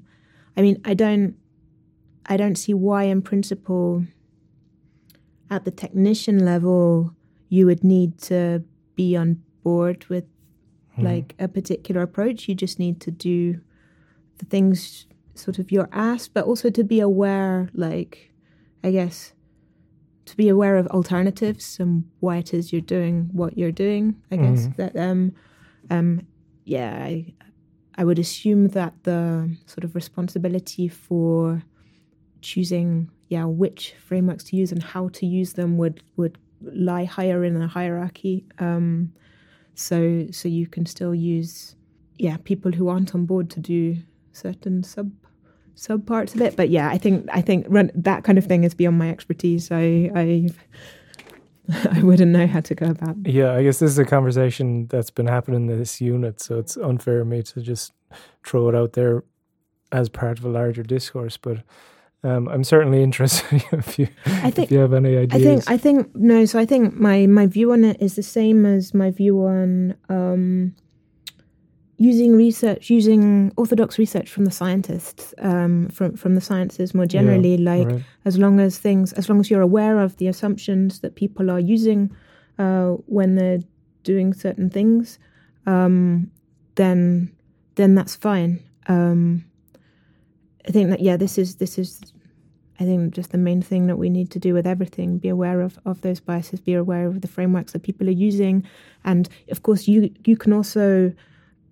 [0.56, 1.34] I mean, I don't,
[2.26, 4.04] I don't see why, in principle,
[5.50, 7.14] at the technician level,
[7.48, 8.62] you would need to
[8.94, 10.24] be on board with
[10.98, 11.06] hmm.
[11.06, 12.48] like a particular approach.
[12.48, 13.60] You just need to do
[14.38, 18.32] the things sort of you're asked, but also to be aware, like
[18.82, 19.32] I guess,
[20.26, 24.16] to be aware of alternatives and why it is you're doing what you're doing.
[24.30, 24.76] I guess mm.
[24.76, 25.32] that um,
[25.90, 26.26] um,
[26.64, 27.34] yeah, I,
[27.96, 31.62] I would assume that the sort of responsibility for
[32.40, 37.44] choosing yeah which frameworks to use and how to use them would would lie higher
[37.44, 38.44] in the hierarchy.
[38.58, 39.12] Um,
[39.78, 41.76] so so you can still use
[42.18, 43.96] yeah people who aren't on board to do
[44.32, 45.10] certain sub
[45.78, 46.56] sub parts of it.
[46.56, 49.70] But yeah, I think I think run, that kind of thing is beyond my expertise.
[49.70, 50.48] I I
[51.92, 53.16] I wouldn't know how to go about.
[53.24, 53.32] It.
[53.32, 56.76] Yeah, I guess this is a conversation that's been happening in this unit, so it's
[56.76, 57.92] unfair of me to just
[58.44, 59.24] throw it out there
[59.92, 61.36] as part of a larger discourse.
[61.36, 61.58] But
[62.24, 65.40] um, I'm certainly interested if you I think, if you have any ideas.
[65.40, 66.44] I think I think no.
[66.44, 69.94] So I think my my view on it is the same as my view on.
[70.08, 70.74] Um,
[72.00, 77.56] using research, using orthodox research from the scientists, um, from from the sciences more generally.
[77.56, 78.02] Yeah, like right.
[78.24, 81.60] as long as things, as long as you're aware of the assumptions that people are
[81.60, 82.14] using
[82.58, 83.60] uh, when they're
[84.04, 85.18] doing certain things,
[85.66, 86.30] um,
[86.76, 87.32] then
[87.74, 88.62] then that's fine.
[88.86, 89.44] Um,
[90.66, 92.00] I think that yeah, this is this is.
[92.80, 95.60] I think just the main thing that we need to do with everything: be aware
[95.62, 98.64] of, of those biases, be aware of the frameworks that people are using,
[99.04, 101.12] and of course, you you can also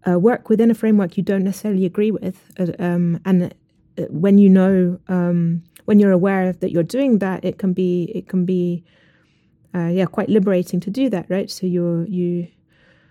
[0.09, 3.55] uh, work within a framework you don't necessarily agree with, uh, um, and
[3.99, 8.11] uh, when you know, um, when you're aware that you're doing that, it can be
[8.15, 8.85] it can be,
[9.75, 11.51] uh, yeah, quite liberating to do that, right?
[11.51, 12.49] So you're you.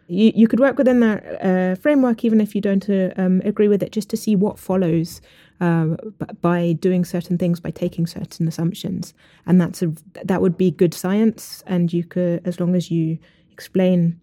[0.07, 3.67] You, you could work within that uh, framework even if you don't uh, um, agree
[3.67, 5.19] with it, just to see what follows
[5.59, 9.13] by doing certain things, by taking certain assumptions,
[9.45, 9.93] and that's a
[10.23, 11.63] that would be good science.
[11.65, 13.17] And you could, as long as you
[13.51, 14.19] explain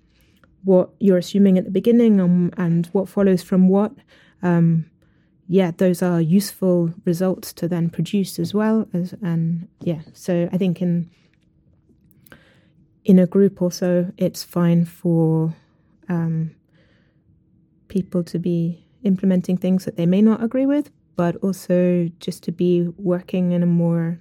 [0.65, 3.93] what you're assuming at the beginning and, and what follows from what,
[4.43, 4.85] um,
[5.49, 10.01] yeah, those are useful results to then produce as well as and yeah.
[10.13, 11.11] So I think in
[13.05, 15.55] in a group also it's fine for
[16.09, 16.55] um,
[17.89, 22.53] people to be implementing things that they may not agree with, but also just to
[22.53, 24.19] be working in a more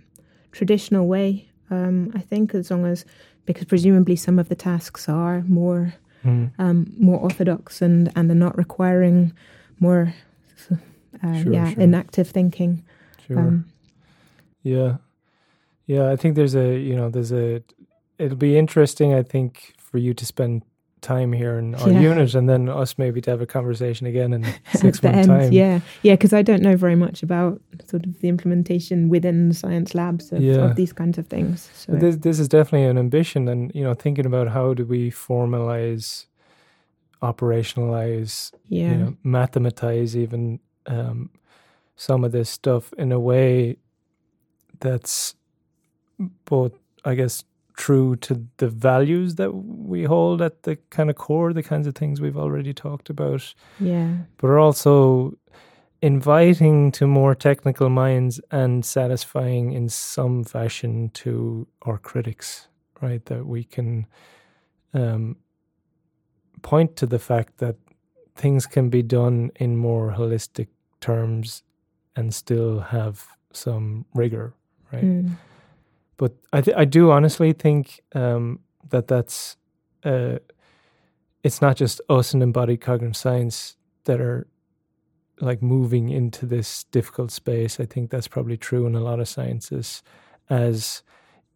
[0.52, 1.50] traditional way.
[1.70, 3.06] Um, I think as long as
[3.46, 6.52] because presumably some of the tasks are more mm.
[6.60, 9.34] um, more orthodox and and they're not requiring
[9.80, 10.14] more
[11.24, 11.82] uh, sure, yeah sure.
[11.82, 12.84] enactive thinking.
[13.28, 13.40] Sure.
[13.40, 13.66] Um,
[14.64, 14.98] yeah,
[15.88, 16.12] yeah.
[16.12, 17.64] I think there's a you know there's a
[18.18, 19.14] it'll be interesting.
[19.14, 20.64] I think for you to spend
[21.02, 22.00] time here in our yeah.
[22.00, 24.44] unit and then us maybe to have a conversation again in
[24.74, 28.30] six months time yeah yeah because i don't know very much about sort of the
[28.30, 30.58] implementation within the science labs of, yeah.
[30.58, 33.96] of these kinds of things so this, this is definitely an ambition and you know
[33.96, 36.28] thinking about how do we formalize
[37.22, 38.92] operationalize yeah.
[38.92, 41.30] you know mathematize even um,
[41.96, 43.76] some of this stuff in a way
[44.80, 45.36] that's
[46.46, 46.74] both
[47.06, 47.44] i guess
[47.76, 51.96] true to the values that we hold at the kind of core, the kinds of
[51.96, 53.54] things we've already talked about.
[53.80, 54.14] Yeah.
[54.38, 55.38] But are also
[56.02, 62.68] inviting to more technical minds and satisfying in some fashion to our critics,
[63.02, 63.24] right?
[63.26, 64.08] That we can
[64.94, 65.38] um,
[66.62, 67.76] point to the fact that
[68.36, 70.68] things can be done in more holistic
[71.02, 71.64] terms
[72.16, 74.54] and still have some rigor,
[74.92, 75.04] right?
[75.04, 75.38] Mm
[76.22, 78.60] but I th- I do honestly think um,
[78.92, 79.58] that that's
[80.04, 80.38] uh,
[81.44, 84.46] it's not just us in embodied cognitive science that are
[85.40, 87.80] like moving into this difficult space.
[87.80, 90.04] I think that's probably true in a lot of sciences
[90.48, 91.02] as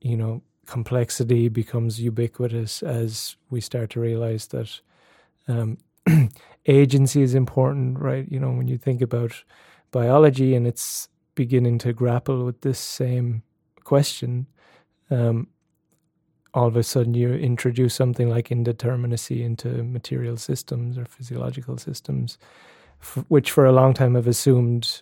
[0.01, 4.82] you know complexity becomes ubiquitous as we start to realize that
[5.47, 5.78] um,
[6.66, 8.26] agency is important, right?
[8.32, 9.43] You know, when you think about
[9.91, 13.43] biology and it's beginning to grapple with this same
[13.84, 14.47] question,
[15.10, 15.47] um,
[16.53, 22.38] all of a sudden you introduce something like indeterminacy into material systems or physiological systems,
[23.01, 25.01] f- which for a long time have assumed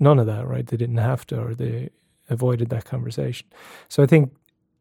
[0.00, 0.66] none of that, right?
[0.66, 1.90] They didn't have to, or they
[2.28, 3.46] avoided that conversation.
[3.88, 4.32] So I think,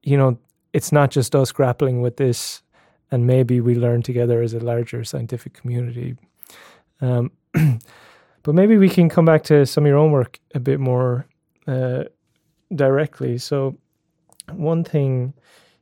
[0.01, 0.39] you know,
[0.73, 2.63] it's not just us grappling with this,
[3.11, 6.15] and maybe we learn together as a larger scientific community.
[7.01, 10.79] Um, but maybe we can come back to some of your own work a bit
[10.79, 11.27] more
[11.67, 12.05] uh,
[12.73, 13.37] directly.
[13.37, 13.77] So
[14.51, 15.33] one thing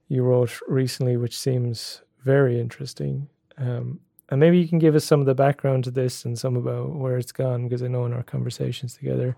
[0.08, 4.00] you wrote recently, which seems very interesting, um,
[4.30, 6.96] and maybe you can give us some of the background to this and some about
[6.96, 9.36] where it's gone, because I know in our conversations together,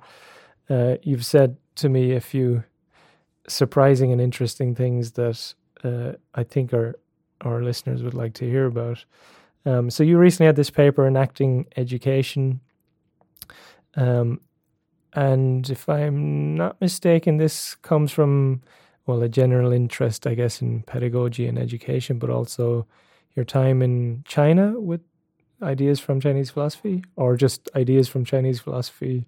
[0.69, 2.63] uh, you've said to me a few
[3.47, 5.53] surprising and interesting things that
[5.83, 6.95] uh, I think our
[7.41, 9.03] our listeners would like to hear about.
[9.65, 12.59] Um, so you recently had this paper, enacting education.
[13.95, 14.41] Um,
[15.13, 18.61] and if I'm not mistaken, this comes from
[19.05, 22.85] well, a general interest, I guess, in pedagogy and education, but also
[23.35, 25.01] your time in China with
[25.61, 29.25] ideas from Chinese philosophy, or just ideas from Chinese philosophy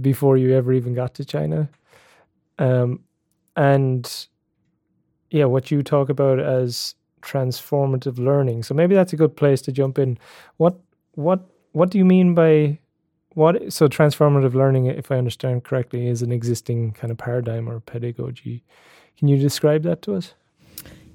[0.00, 1.68] before you ever even got to China.
[2.58, 3.00] Um,
[3.56, 4.26] and
[5.30, 8.62] yeah, what you talk about as transformative learning.
[8.62, 10.18] So maybe that's a good place to jump in.
[10.58, 10.78] What
[11.12, 12.78] what what do you mean by
[13.34, 17.80] what so transformative learning if i understand correctly is an existing kind of paradigm or
[17.80, 18.62] pedagogy.
[19.18, 20.34] Can you describe that to us?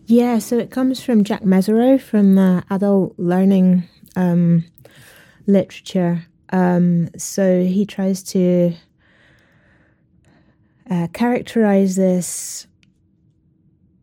[0.06, 3.84] Yeah so it comes from jack mezirow from the adult learning
[4.16, 4.66] um,
[5.48, 6.26] literature.
[6.52, 8.74] Um, so he tries to
[10.90, 12.68] uh, characterize this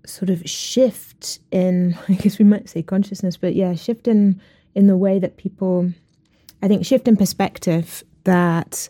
[0.07, 4.41] sort of shift in i guess we might say consciousness but yeah shift in
[4.75, 5.91] in the way that people
[6.62, 8.88] I think, shift in perspective that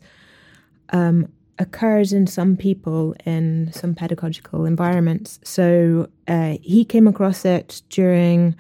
[0.91, 5.41] um, occurs in some people in some pedagogical environments.
[5.43, 8.55] So uh, he came across it during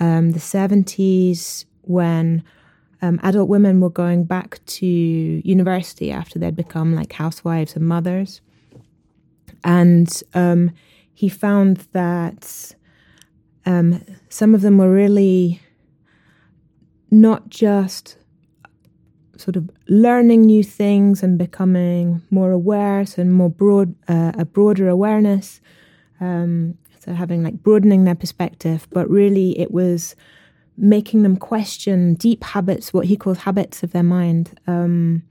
[0.00, 2.42] um, the 70s when
[3.02, 8.40] um, adult women were going back to university after they'd become like housewives and mothers.
[9.64, 10.70] And um,
[11.12, 12.74] he found that
[13.64, 15.60] um, some of them were really
[17.10, 18.16] not just
[19.40, 24.88] sort of learning new things and becoming more aware, so more broad, uh, a broader
[24.88, 25.60] awareness.
[26.20, 30.16] Um, so having like broadening their perspective, but really it was
[30.76, 34.58] making them question deep habits, what he calls habits of their mind.
[34.66, 35.22] Um,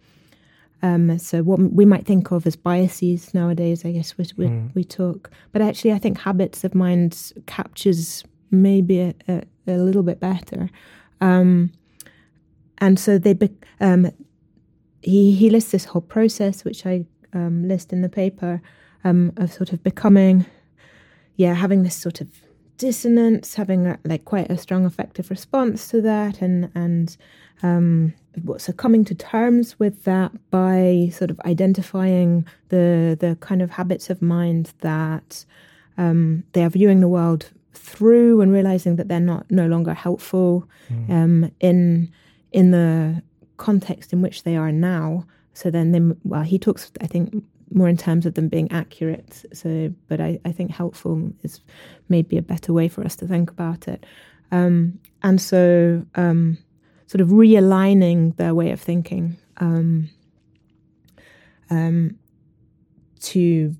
[0.81, 4.75] um, so what we might think of as biases nowadays, I guess we we, mm.
[4.75, 10.03] we talk, but actually I think habits of mind captures maybe a, a, a little
[10.03, 10.69] bit better.
[11.21, 11.71] Um,
[12.79, 13.49] and so they be,
[13.79, 14.11] um,
[15.01, 18.61] he he lists this whole process, which I um, list in the paper,
[19.03, 20.45] um, of sort of becoming,
[21.35, 22.27] yeah, having this sort of
[22.77, 27.17] dissonance, having a, like quite a strong affective response to that, and and
[27.63, 28.13] um,
[28.57, 34.09] so coming to terms with that by sort of identifying the the kind of habits
[34.09, 35.45] of mind that
[35.97, 40.67] um, they are viewing the world through, and realizing that they're not no longer helpful
[40.89, 41.09] mm.
[41.09, 42.11] um, in
[42.55, 43.21] in the
[43.57, 45.25] context in which they are now.
[45.53, 49.43] So then, they, well, he talks, I think, more in terms of them being accurate.
[49.51, 51.59] So, but I, I think helpful is
[52.07, 54.05] maybe a better way for us to think about it.
[54.51, 56.57] Um, and so, um,
[57.07, 60.09] sort of realigning their way of thinking um,
[61.69, 62.17] um,
[63.19, 63.75] to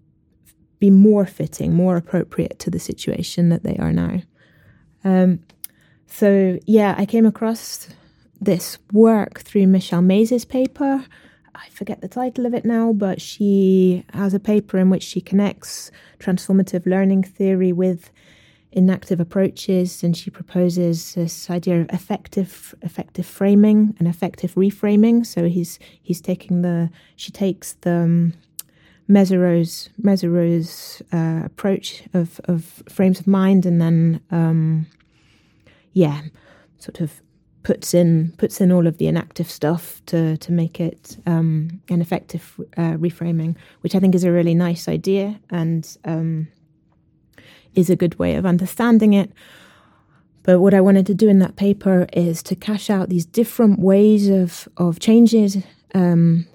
[0.80, 4.22] be more fitting, more appropriate to the situation that they are now.
[5.06, 5.40] Um,
[6.08, 7.88] so, yeah, I came across
[8.46, 11.06] this work through Michelle Maiese's paper.
[11.54, 15.22] I forget the title of it now, but she has a paper in which she
[15.22, 18.12] connects transformative learning theory with
[18.72, 25.26] enactive approaches, and she proposes this idea of affective affective framing and affective reframing.
[25.26, 28.34] So he's he's taking the she takes the um,
[29.10, 34.88] Mezirow's Mezirow's uh, approach of of frames of mind, and then um,
[35.94, 36.22] yeah,
[36.78, 37.22] sort of
[37.66, 42.00] puts in puts in all of the enactive stuff to to make it um, an
[42.00, 46.48] affective uh, reframing, which I think is a really nice idea and um,
[47.74, 49.32] is a good way of understanding it.
[50.44, 53.80] But what I wanted to do in that paper is to cash out these different
[53.80, 55.58] ways of of changes,
[55.96, 56.46] um,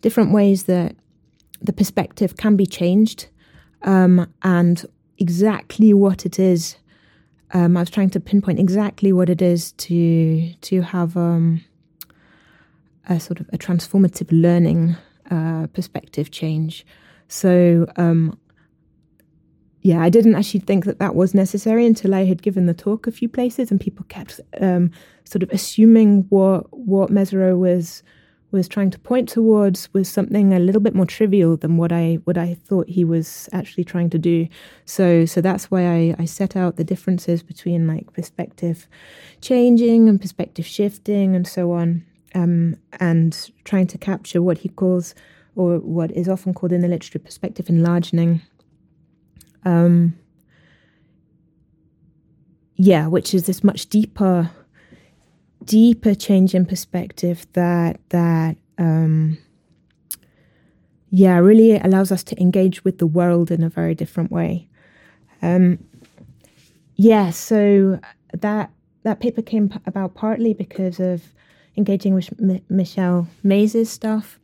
[0.00, 0.96] different ways that
[1.62, 3.28] the perspective can be changed,
[3.82, 4.84] um, and
[5.18, 6.76] exactly what it is
[7.52, 11.64] um, I was trying to pinpoint exactly what it is to to have um,
[13.08, 14.96] a sort of a transformative learning
[15.30, 16.86] uh, perspective change.
[17.28, 18.38] So um,
[19.82, 23.06] yeah, I didn't actually think that that was necessary until I had given the talk
[23.06, 24.90] a few places, and people kept um,
[25.24, 28.02] sort of assuming what what Mezirow was
[28.52, 32.18] was trying to point towards was something a little bit more trivial than what I
[32.24, 34.48] what I thought he was actually trying to do.
[34.84, 38.88] So so that's why I, I set out the differences between like perspective
[39.40, 45.14] changing and perspective shifting and so on, um, and trying to capture what he calls
[45.56, 48.40] or what is often called in the literature perspective enlarging.
[49.64, 50.16] Um,
[52.76, 54.50] yeah, which is this much deeper
[55.70, 59.38] deeper change in perspective that that um,
[61.10, 64.68] yeah really allows us to engage with the world in a very different way.
[65.42, 65.78] Um,
[66.96, 68.00] yeah, so
[68.32, 68.72] that
[69.04, 71.22] that paper came about partly because of
[71.76, 74.40] engaging with M- Michelle Maiese's stuff,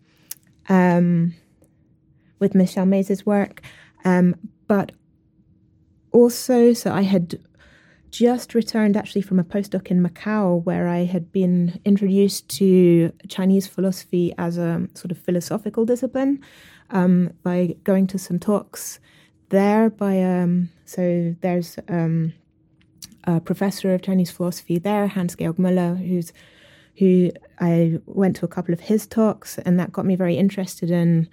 [0.68, 1.35] um,
[2.39, 3.62] with Michelle Maiese's work,
[4.05, 4.37] um,
[4.68, 4.93] but
[6.12, 7.41] also so I had
[8.19, 13.67] just returned actually from a postdoc in Macau where I had been introduced to Chinese
[13.67, 16.41] philosophy as a sort of philosophical discipline
[16.89, 19.01] um, by going to some talks
[19.51, 22.33] there by um, so there's um,
[23.25, 26.33] a professor of Chinese philosophy there, Hans Georg Moeller, who's
[26.97, 30.91] who I went to a couple of his talks, and that got me very interested
[30.91, 31.29] in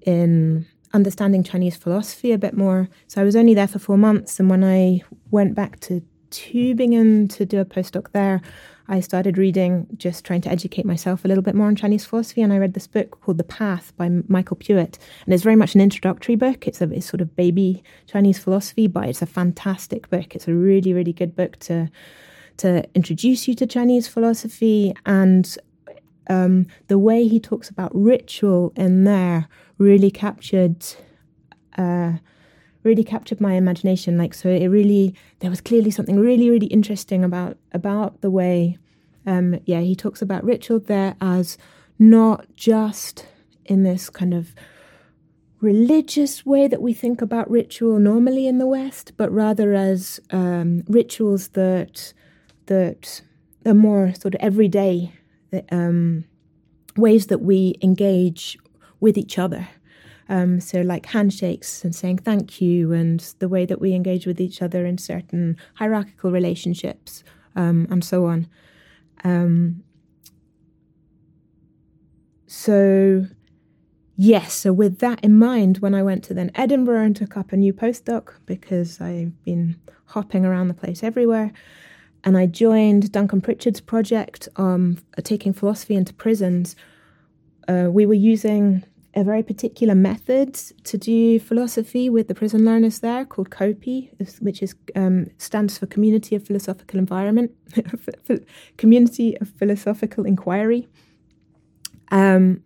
[0.00, 2.88] in understanding Chinese philosophy a bit more.
[3.08, 6.02] So I was only there for four months, and when I went back to
[6.34, 8.42] Tübingen to do a postdoc there,
[8.86, 12.42] I started reading, just trying to educate myself a little bit more on Chinese philosophy,
[12.42, 15.74] and I read this book called The Path by Michael Puett, and it's very much
[15.74, 16.66] an introductory book.
[16.68, 20.34] It's a it's sort of baby Chinese philosophy, but it's a fantastic book.
[20.34, 21.90] It's a really really good book to
[22.58, 25.56] to introduce you to Chinese philosophy and
[26.28, 29.48] um, the way he talks about ritual in there
[29.78, 30.84] really captured
[31.76, 32.14] uh,
[32.84, 37.24] really captured my imagination like so it really there was clearly something really really interesting
[37.24, 38.78] about about the way
[39.26, 41.58] um, yeah he talks about ritual there as
[41.98, 43.26] not just
[43.64, 44.54] in this kind of
[45.60, 50.84] religious way that we think about ritual normally in the west but rather as um,
[50.86, 52.12] rituals that
[52.66, 53.22] that
[53.66, 55.12] are more sort of everyday
[55.70, 56.24] um,
[56.96, 58.58] ways that we engage
[59.00, 59.68] with each other.
[60.28, 64.40] Um, so, like handshakes and saying thank you, and the way that we engage with
[64.40, 67.22] each other in certain hierarchical relationships,
[67.56, 68.48] um, and so on.
[69.22, 69.82] Um,
[72.46, 73.26] so,
[74.16, 77.52] yes, so with that in mind, when I went to then Edinburgh and took up
[77.52, 79.76] a new postdoc because I've been
[80.06, 81.52] hopping around the place everywhere,
[82.22, 86.76] and I joined Duncan Pritchard's project, um, taking philosophy into prisons.
[87.68, 88.84] uh, we were using
[89.16, 94.10] a very particular method to do philosophy with the prison learners there called COPI,
[94.40, 97.52] which is um, stands for Community of Philosophical Environment,
[98.76, 100.88] Community of Philosophical Inquiry.
[102.10, 102.62] Um,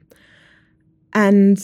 [1.13, 1.59] and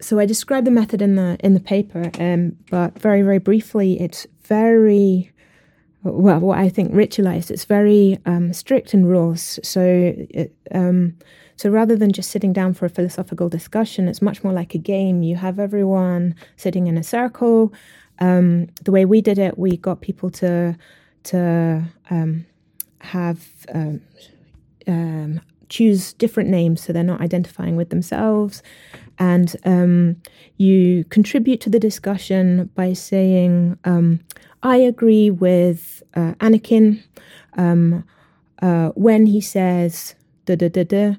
[0.00, 4.00] so I describe the method in the in the paper, um, but very very briefly,
[4.00, 5.32] it's very
[6.02, 7.50] well what I think ritualized.
[7.50, 9.58] It's very um, strict in rules.
[9.62, 11.16] So it, um,
[11.58, 14.78] so rather than just sitting down for a philosophical discussion, it's much more like a
[14.78, 15.24] game.
[15.24, 17.72] You have everyone sitting in a circle.
[18.20, 20.76] Um, the way we did it, we got people to
[21.24, 22.46] to um,
[23.00, 23.44] have
[23.74, 24.00] um,
[24.86, 28.62] um, choose different names so they're not identifying with themselves.
[29.18, 30.22] And um,
[30.58, 34.20] you contribute to the discussion by saying, um,
[34.62, 37.02] I agree with uh, Anakin
[38.62, 40.14] uh, when he says
[40.46, 41.14] da da da da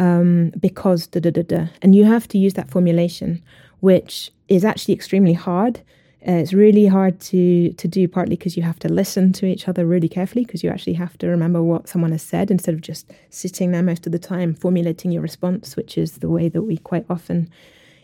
[0.00, 1.66] um, because da da da da.
[1.82, 3.42] And you have to use that formulation,
[3.80, 5.80] which is actually extremely hard.
[6.26, 9.68] Uh, it's really hard to to do, partly because you have to listen to each
[9.68, 12.80] other really carefully, because you actually have to remember what someone has said instead of
[12.80, 16.62] just sitting there most of the time formulating your response, which is the way that
[16.62, 17.48] we quite often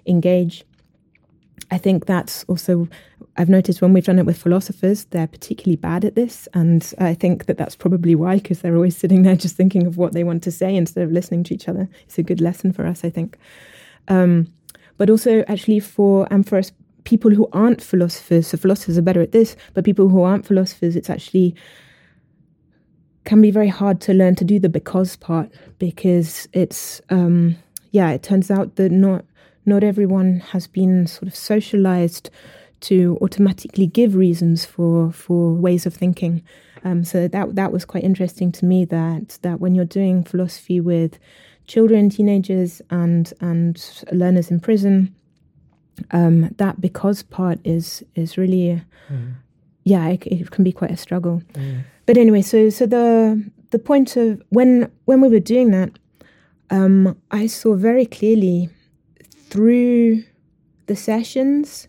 [0.06, 0.64] engage.
[1.70, 2.88] I think that's also,
[3.36, 6.48] I've noticed when we've done it with philosophers, they're particularly bad at this.
[6.54, 9.96] And I think that that's probably why, because they're always sitting there just thinking of
[9.96, 11.88] what they want to say instead of listening to each other.
[12.04, 13.36] It's a good lesson for us, I think.
[14.08, 14.52] Um,
[14.96, 16.72] but also, actually, for and for us,
[17.04, 20.96] people who aren't philosophers, so philosophers are better at this, but people who aren't philosophers,
[20.96, 21.54] it's actually
[23.24, 27.56] can be very hard to learn to do the because part because it's um,
[27.90, 29.24] yeah it turns out that not
[29.66, 32.30] not everyone has been sort of socialized
[32.80, 36.42] to automatically give reasons for for ways of thinking.
[36.84, 38.84] Um, so that that was quite interesting to me.
[38.84, 41.18] That that when you're doing philosophy with
[41.66, 45.14] children, teenagers, and and learners in prison,
[46.10, 49.34] um, that because part is is really, mm.
[49.84, 51.42] yeah, it, it, can be quite a struggle.
[51.54, 51.82] Mm.
[52.06, 55.90] But anyway, so so the the point of when when we were doing that,
[56.70, 58.70] um, I saw very clearly
[59.48, 60.24] through
[60.86, 61.88] the sessions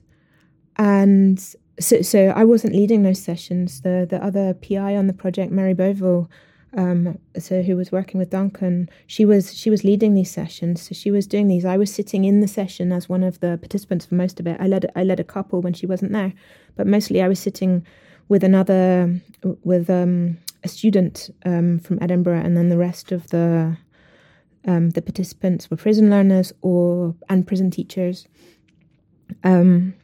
[0.77, 3.81] and so, so I wasn't leading those sessions.
[3.81, 6.29] The the other PI on the project, Mary Beauville,
[6.75, 10.81] um, so who was working with Duncan, she was she was leading these sessions.
[10.81, 11.65] So she was doing these.
[11.65, 14.57] I was sitting in the session as one of the participants for most of it.
[14.59, 16.33] I led I led a couple when she wasn't there,
[16.75, 17.85] but mostly I was sitting
[18.27, 19.19] with another
[19.63, 23.77] with um, a student um, from Edinburgh, and then the rest of the
[24.67, 28.27] um, the participants were prison learners or and prison teachers.
[29.43, 29.95] Um,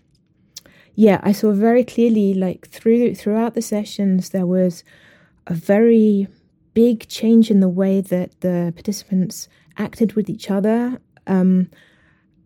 [0.95, 4.84] yeah, I saw very clearly, like through throughout the sessions, there was
[5.48, 6.27] a very
[6.73, 11.69] big change in the way that the participants acted with each other um,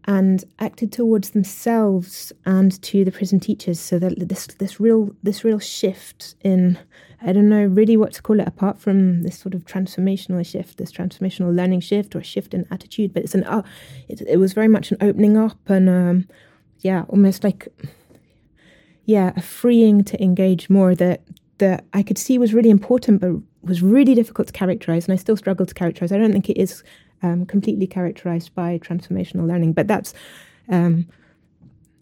[0.06, 3.80] and acted towards themselves and to the prison teachers.
[3.80, 6.80] So that this this real this real shift in
[7.22, 10.78] I don't know really what to call it apart from this sort of transformational shift,
[10.78, 13.14] this transformational learning shift or a shift in attitude.
[13.14, 13.64] But it's an uh,
[14.08, 16.28] it, it was very much an opening up and um,
[16.80, 17.68] yeah, almost like
[19.06, 21.22] yeah, a freeing to engage more that
[21.58, 23.32] that I could see was really important, but
[23.64, 26.12] was really difficult to characterize, and I still struggle to characterize.
[26.12, 26.84] I don't think it is
[27.24, 30.14] um, completely characterized by transformational learning, but that's
[30.70, 31.08] um,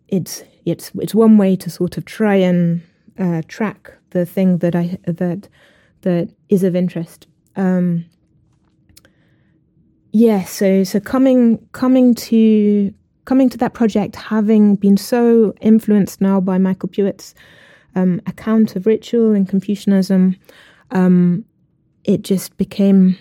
[0.08, 2.82] it's it's it's one way to sort of try and
[3.18, 5.50] uh, track the thing that I that
[6.02, 7.28] that is of interest.
[7.58, 8.06] Um,
[10.14, 12.94] yeah, so so coming coming to
[13.26, 17.36] coming to that project, having been so influenced now by Michael Puett's
[17.96, 20.38] um, account of ritual and Confucianism,
[20.92, 21.44] um,
[22.06, 23.18] it just became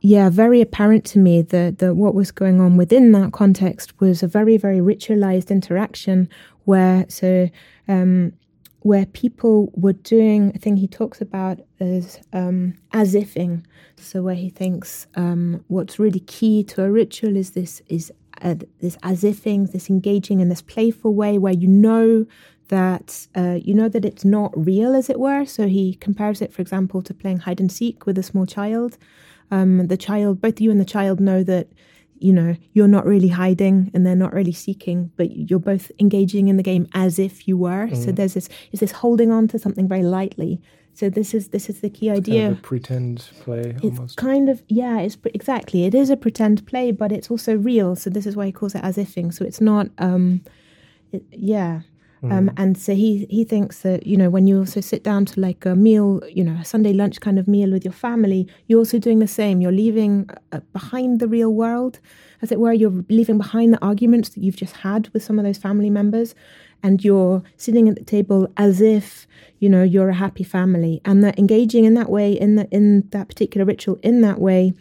[0.00, 4.22] yeah, very apparent to me that, that what was going on within that context was
[4.22, 6.28] a very, very ritualized interaction
[6.64, 7.48] where so
[7.88, 8.32] um,
[8.80, 13.64] where people were doing a thing he talks about as um, as ifing.
[13.96, 18.12] So where he thinks um, what's really key to a ritual is this is
[18.42, 22.26] uh, this as ifing, this engaging in this playful way where you know
[22.68, 25.44] that uh, you know that it's not real, as it were.
[25.44, 28.98] So he compares it, for example, to playing hide and seek with a small child.
[29.50, 31.68] Um, the child, both you and the child, know that
[32.24, 36.48] you know you're not really hiding and they're not really seeking but you're both engaging
[36.48, 37.86] in the game as if you were.
[37.86, 38.04] Mm.
[38.04, 40.60] so there's this is this holding on to something very lightly.
[40.94, 44.16] So this is this is the key idea kind of pretend play it's almost.
[44.16, 45.84] kind of yeah it's exactly.
[45.84, 47.94] It is a pretend play but it's also real.
[47.94, 49.34] So this is why he calls it as ifing.
[49.34, 50.40] So it's not um
[51.12, 51.82] it, yeah
[52.30, 55.40] Um, and so he he thinks that you know when you also sit down to
[55.40, 58.78] like a meal, you know, a Sunday lunch kind of meal with your family, you're
[58.78, 59.60] also doing the same.
[59.60, 62.00] You're leaving uh, behind the real world,
[62.42, 62.72] as it were.
[62.72, 66.34] You're leaving behind the arguments that you've just had with some of those family members,
[66.82, 69.26] and you're sitting at the table as if
[69.58, 73.08] you know you're a happy family, and that engaging in that way in the, in
[73.10, 74.72] that particular ritual in that way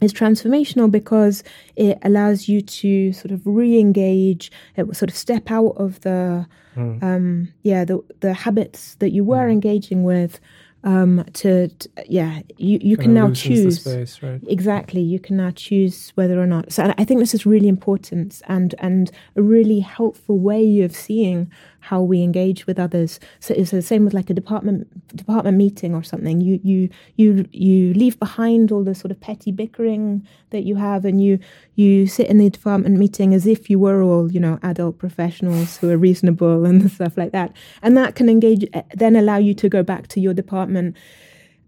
[0.00, 1.42] is transformational because
[1.76, 6.46] it allows you to sort of re-engage it will sort of step out of the
[6.76, 7.02] mm.
[7.02, 9.52] um, yeah the the habits that you were mm.
[9.52, 10.40] engaging with
[10.84, 14.40] um, to, to, yeah you, you can now choose space, right?
[14.48, 18.40] exactly you can now choose whether or not so I think this is really important
[18.46, 21.50] and and a really helpful way of seeing
[21.80, 24.86] how we engage with others so it's the same with like a department
[25.16, 29.50] department meeting or something you you you you leave behind all the sort of petty
[29.50, 31.38] bickering that you have and you
[31.78, 35.76] you sit in the department meeting as if you were all you know adult professionals
[35.76, 37.52] who are reasonable and stuff like that.
[37.82, 40.96] And that can engage then allow you to go back to your department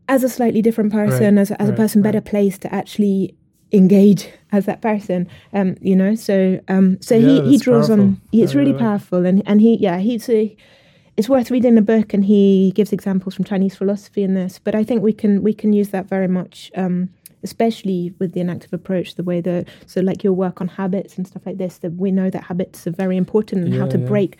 [0.08, 3.36] as a slightly different person right, as, as right, a person better placed to actually
[3.70, 6.16] engage as that person um you know?
[6.16, 8.04] So um so yeah, he he draws powerful.
[8.06, 10.56] on it's really, really powerful and and he yeah he's a
[11.16, 14.74] it's worth reading the book and he gives examples from chinese philosophy in this but
[14.74, 17.10] i think we can we can use that very much um
[17.42, 21.26] especially with the enactive approach the way that so like your work on habits and
[21.26, 23.98] stuff like this that we know that habits are very important and yeah, how to
[23.98, 24.06] yeah.
[24.06, 24.36] break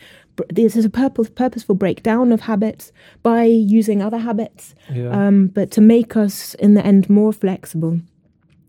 [0.49, 2.91] this is a purpose, purposeful breakdown of habits
[3.21, 5.09] by using other habits yeah.
[5.09, 7.99] um, but to make us in the end more flexible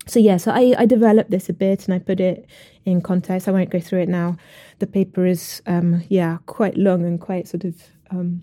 [0.07, 2.47] so yeah, so I, I developed this a bit and I put it
[2.85, 3.47] in context.
[3.47, 4.37] I won't go through it now.
[4.81, 7.77] The paper is um, yeah quite long and quite sort of
[8.11, 8.43] um,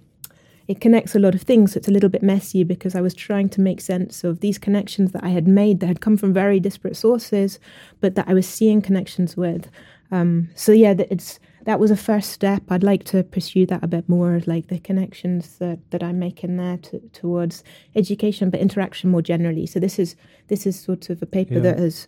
[0.70, 1.74] it connects a lot of things.
[1.74, 4.60] So it's a little bit messy because I was trying to make sense of these
[4.60, 7.60] connections that I had made that had come from very disparate sources,
[8.02, 9.68] but that I was seeing connections with.
[10.12, 12.62] Um, so yeah, it's that was a first step.
[12.70, 16.58] I'd like to pursue that a bit more, like the connections that, that I'm making
[16.58, 17.64] there to, towards
[17.96, 19.66] education, but interaction more generally.
[19.66, 20.16] So this is
[20.50, 21.62] this is sort of a paper yeah.
[21.62, 22.08] that has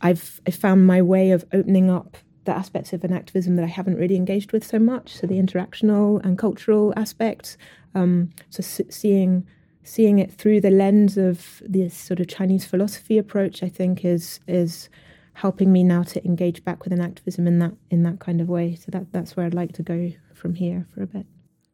[0.00, 3.96] I've I found my way of opening up the aspects of enactivism that I haven't
[3.96, 5.14] really engaged with so much.
[5.16, 7.56] So the interactional and cultural aspects.
[7.94, 9.46] Um, so seeing
[9.86, 14.40] seeing it through the lens of this sort of Chinese philosophy approach, I think is
[14.46, 14.88] is
[15.34, 18.74] helping me now to engage back with enactivism in that in that kind of way.
[18.76, 21.26] So that that's where I'd like to go from here for a bit.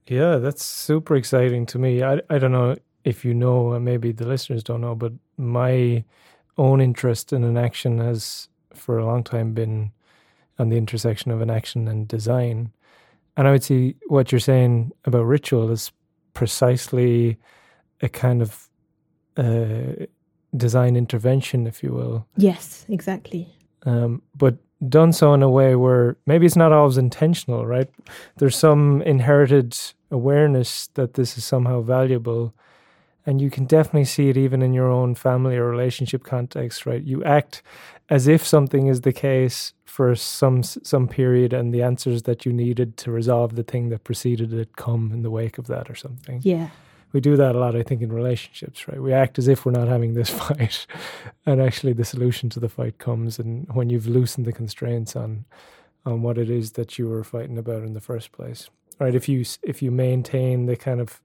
[0.07, 2.03] Yeah, that's super exciting to me.
[2.03, 6.05] I I don't know if you know, maybe the listeners don't know, but my
[6.59, 9.93] own interest in enaction has for a long time been
[10.61, 12.70] on the intersection of enaction and design.
[13.37, 15.91] And I would see what you're saying about ritual is
[16.35, 17.39] precisely
[18.03, 18.69] a kind of
[19.37, 20.07] uh,
[20.57, 22.27] design intervention, if you will.
[22.37, 23.49] Yes, exactly.
[23.87, 24.59] Um, but
[24.89, 27.89] done so in a way where maybe it's not always intentional, right?
[28.37, 29.77] There's some inherited
[30.11, 32.55] awareness that this is somehow valuable.
[33.27, 37.03] And you can definitely see it even in your own family or relationship context, right?
[37.03, 37.63] You act
[38.09, 42.53] as if something is the case for some some period, and the answers that you
[42.53, 45.95] needed to resolve the thing that preceded it come in the wake of that, or
[45.95, 46.41] something.
[46.43, 46.71] Yeah,
[47.13, 49.03] we do that a lot, I think, in relationships, right?
[49.03, 50.87] We act as if we're not having this fight,
[51.45, 55.45] and actually, the solution to the fight comes, and when you've loosened the constraints on
[56.07, 59.15] on what it is that you were fighting about in the first place, right?
[59.15, 61.21] If you if you maintain the kind of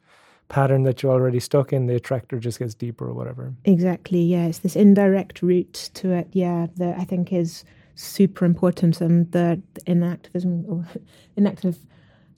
[0.48, 3.54] pattern that you're already stuck in, the attractor just gets deeper or whatever.
[3.66, 4.22] Exactly.
[4.22, 6.28] Yeah, it's this indirect route to it.
[6.32, 7.64] Yeah, that I think is
[7.96, 10.86] super important, and the enactivism or
[11.36, 11.78] enactive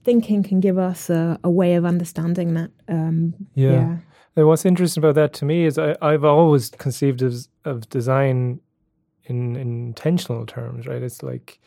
[0.03, 2.71] thinking can give us a, a way of understanding that.
[2.87, 3.71] Um, yeah.
[3.71, 3.97] yeah.
[4.37, 7.35] And what's interesting about that to me is I, I've always conceived of,
[7.65, 8.61] of design
[9.25, 11.01] in, in intentional terms, right?
[11.01, 11.59] It's like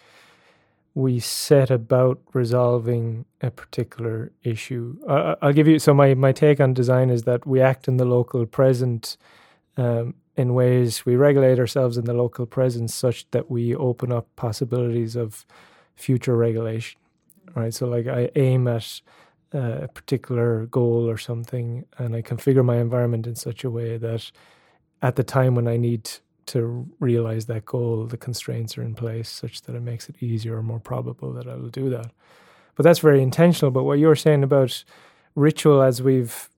[0.95, 4.97] we set about resolving a particular issue.
[5.09, 7.97] Uh, I'll give you so my my take on design is that we act in
[7.97, 9.17] the local present
[9.77, 14.27] um, in ways we regulate ourselves in the local present such that we open up
[14.37, 15.47] possibilities of
[15.97, 17.01] future regulation
[17.55, 17.75] right?
[17.75, 19.01] So like I aim at
[19.55, 23.97] uh, a particular goal or something, and I configure my environment in such a way
[23.97, 24.31] that
[25.03, 26.11] at the time when I need
[26.51, 30.57] to realize that goal, the constraints are in place such that it makes it easier
[30.59, 32.11] or more probable that I will do that.
[32.77, 33.71] But that's very intentional.
[33.71, 34.85] But what you're saying about
[35.35, 36.49] ritual, as we've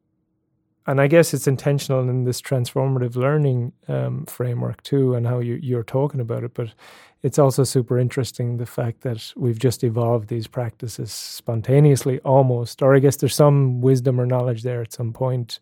[0.86, 5.54] and I guess it's intentional in this transformative learning um, framework too, and how you,
[5.62, 6.54] you're talking about it.
[6.54, 6.74] But
[7.22, 12.96] it's also super interesting the fact that we've just evolved these practices spontaneously almost, or
[12.96, 15.60] I guess there's some wisdom or knowledge there at some point,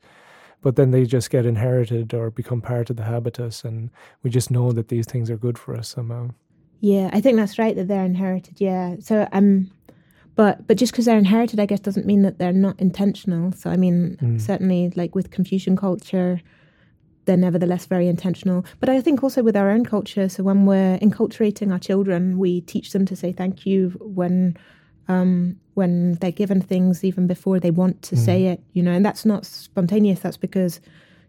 [0.63, 3.91] but then they just get inherited or become part of the habitus, and
[4.23, 6.31] we just know that these things are good for us somehow.
[6.81, 8.61] Yeah, I think that's right that they're inherited.
[8.61, 8.97] Yeah.
[9.01, 9.71] So um
[10.37, 13.53] but but just because they're inherited, I guess, doesn't mean that they're not intentional.
[13.53, 14.41] So I mean, Mm.
[14.41, 16.41] certainly, like with Confucian culture,
[17.27, 18.65] they're nevertheless very intentional.
[18.81, 20.29] But I think also with our own culture.
[20.29, 24.57] So when we're enculturating our children, we teach them to say thank you when
[25.09, 28.61] um, when they're given things, even before they want to say it.
[28.73, 30.21] You know, and that's not spontaneous.
[30.21, 30.81] That's because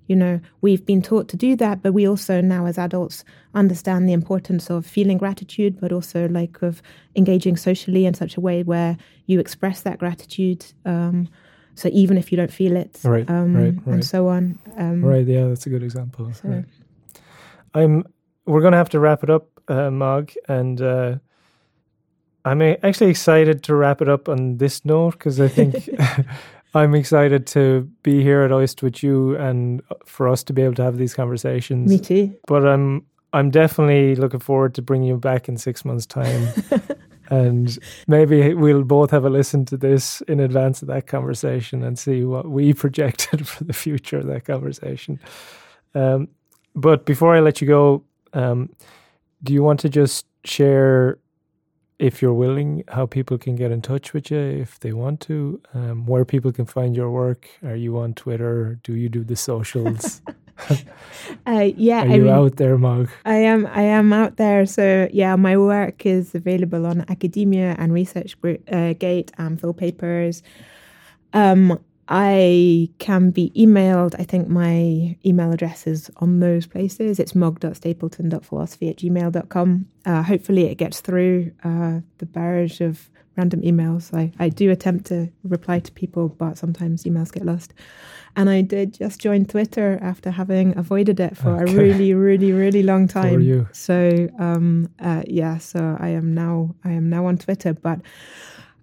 [0.07, 1.81] you know we've been taught to do that.
[1.81, 3.23] But we also now, as adults,
[3.53, 6.81] understand the importance of feeling gratitude, but also like of
[7.15, 10.65] engaging socially in such a way where you express that gratitude.
[10.85, 11.27] Um,
[11.76, 13.93] so even if you don't feel it, Right, um, right, right.
[13.93, 14.60] and so on.
[14.77, 16.31] Um, Right, yeah, that's a good example.
[16.34, 16.65] So- Right.
[17.73, 18.03] I'm.
[18.45, 21.18] We're going to have to wrap it up, uh, Mog, and uh,
[22.46, 25.90] I'm uh, actually excited to wrap it up on this note because I think
[26.74, 30.76] I'm excited to be here at Oist with you and for us to be able
[30.76, 31.90] to have these conversations.
[31.90, 32.36] Me too.
[32.48, 36.50] But I'm I'm definitely looking forward to bringing you back in six months' time.
[37.30, 41.98] and maybe we'll both have a listen to this in advance of that conversation and
[41.98, 45.20] see what we projected for the future of that conversation.
[45.96, 46.28] Um,
[46.76, 48.04] but before I let you go,
[48.34, 48.70] um,
[49.44, 51.18] do you want to just share,
[52.02, 55.61] if you're willing, how people can get in touch with you if they want to,
[55.73, 57.48] um, where people can find your work?
[57.64, 58.80] Are you on Twitter?
[58.84, 60.22] Do you do the socials?
[61.48, 63.10] Uh, yeah, Are I you mean, out there, Mog?
[63.26, 63.65] I am.
[63.65, 64.68] I am out there.
[64.68, 69.73] So yeah, my work is available on Academia and Research Group, uh, Gate and Phil
[69.73, 70.44] Papers.
[71.34, 71.80] Um,
[72.14, 74.20] I can be emailed.
[74.20, 77.20] I think my email address is on those places.
[77.20, 79.86] It's mog.stapleton.philosophy at gmail.com.
[80.06, 84.14] Uh, hopefully, it gets through uh, the barrage of random emails.
[84.14, 87.74] I, I do attempt to reply to people, but sometimes emails get lost.
[88.36, 91.72] And I did just join Twitter after having avoided it for Okay.
[91.74, 93.40] a really, really, really long time.
[93.42, 93.70] you.
[93.72, 98.00] So um, uh, yeah, so I am now I am now on Twitter, but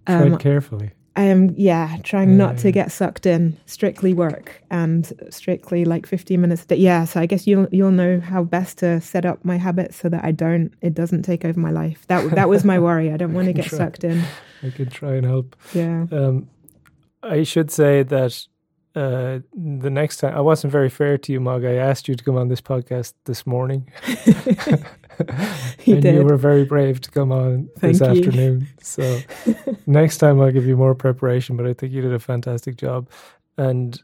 [0.07, 0.91] Tread um, carefully.
[1.19, 6.05] I am yeah trying Yeah, not to get sucked in strictly work and strictly like
[6.07, 6.75] 15 minutes a day.
[6.77, 10.07] Yeah, so I guess you'll you'll know how best to set up my habits so
[10.07, 12.05] that I don't it doesn't take over my life.
[12.07, 13.11] That that was my worry.
[13.11, 13.77] I don't want to get Try.
[13.79, 14.23] sucked in.
[14.63, 15.57] I could try and help.
[15.73, 16.05] Yeah.
[16.11, 16.49] Um,
[17.21, 18.47] I should say that
[18.95, 21.65] uh, the next time I wasn't very fair to you, Mog.
[21.65, 23.91] I asked you to come on this podcast this morning,
[25.85, 26.15] You and did.
[26.15, 28.05] you were very brave to come on this you.
[28.05, 28.67] afternoon.
[28.81, 29.21] So
[29.87, 31.55] next time I'll give you more preparation.
[31.57, 33.09] But I think you did a fantastic job,
[33.57, 34.01] and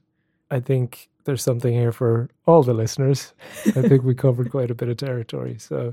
[0.50, 3.34] I think there's something here for all the listeners.
[3.68, 5.58] I think we covered quite a bit of territory.
[5.60, 5.92] So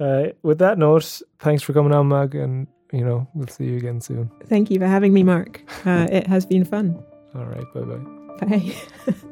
[0.00, 3.76] uh, with that note, thanks for coming on, Mog, and you know we'll see you
[3.76, 4.30] again soon.
[4.46, 5.62] Thank you for having me, Mark.
[5.86, 7.02] Uh, it has been fun.
[7.34, 8.74] All right, bye bye.
[9.12, 9.30] Bye.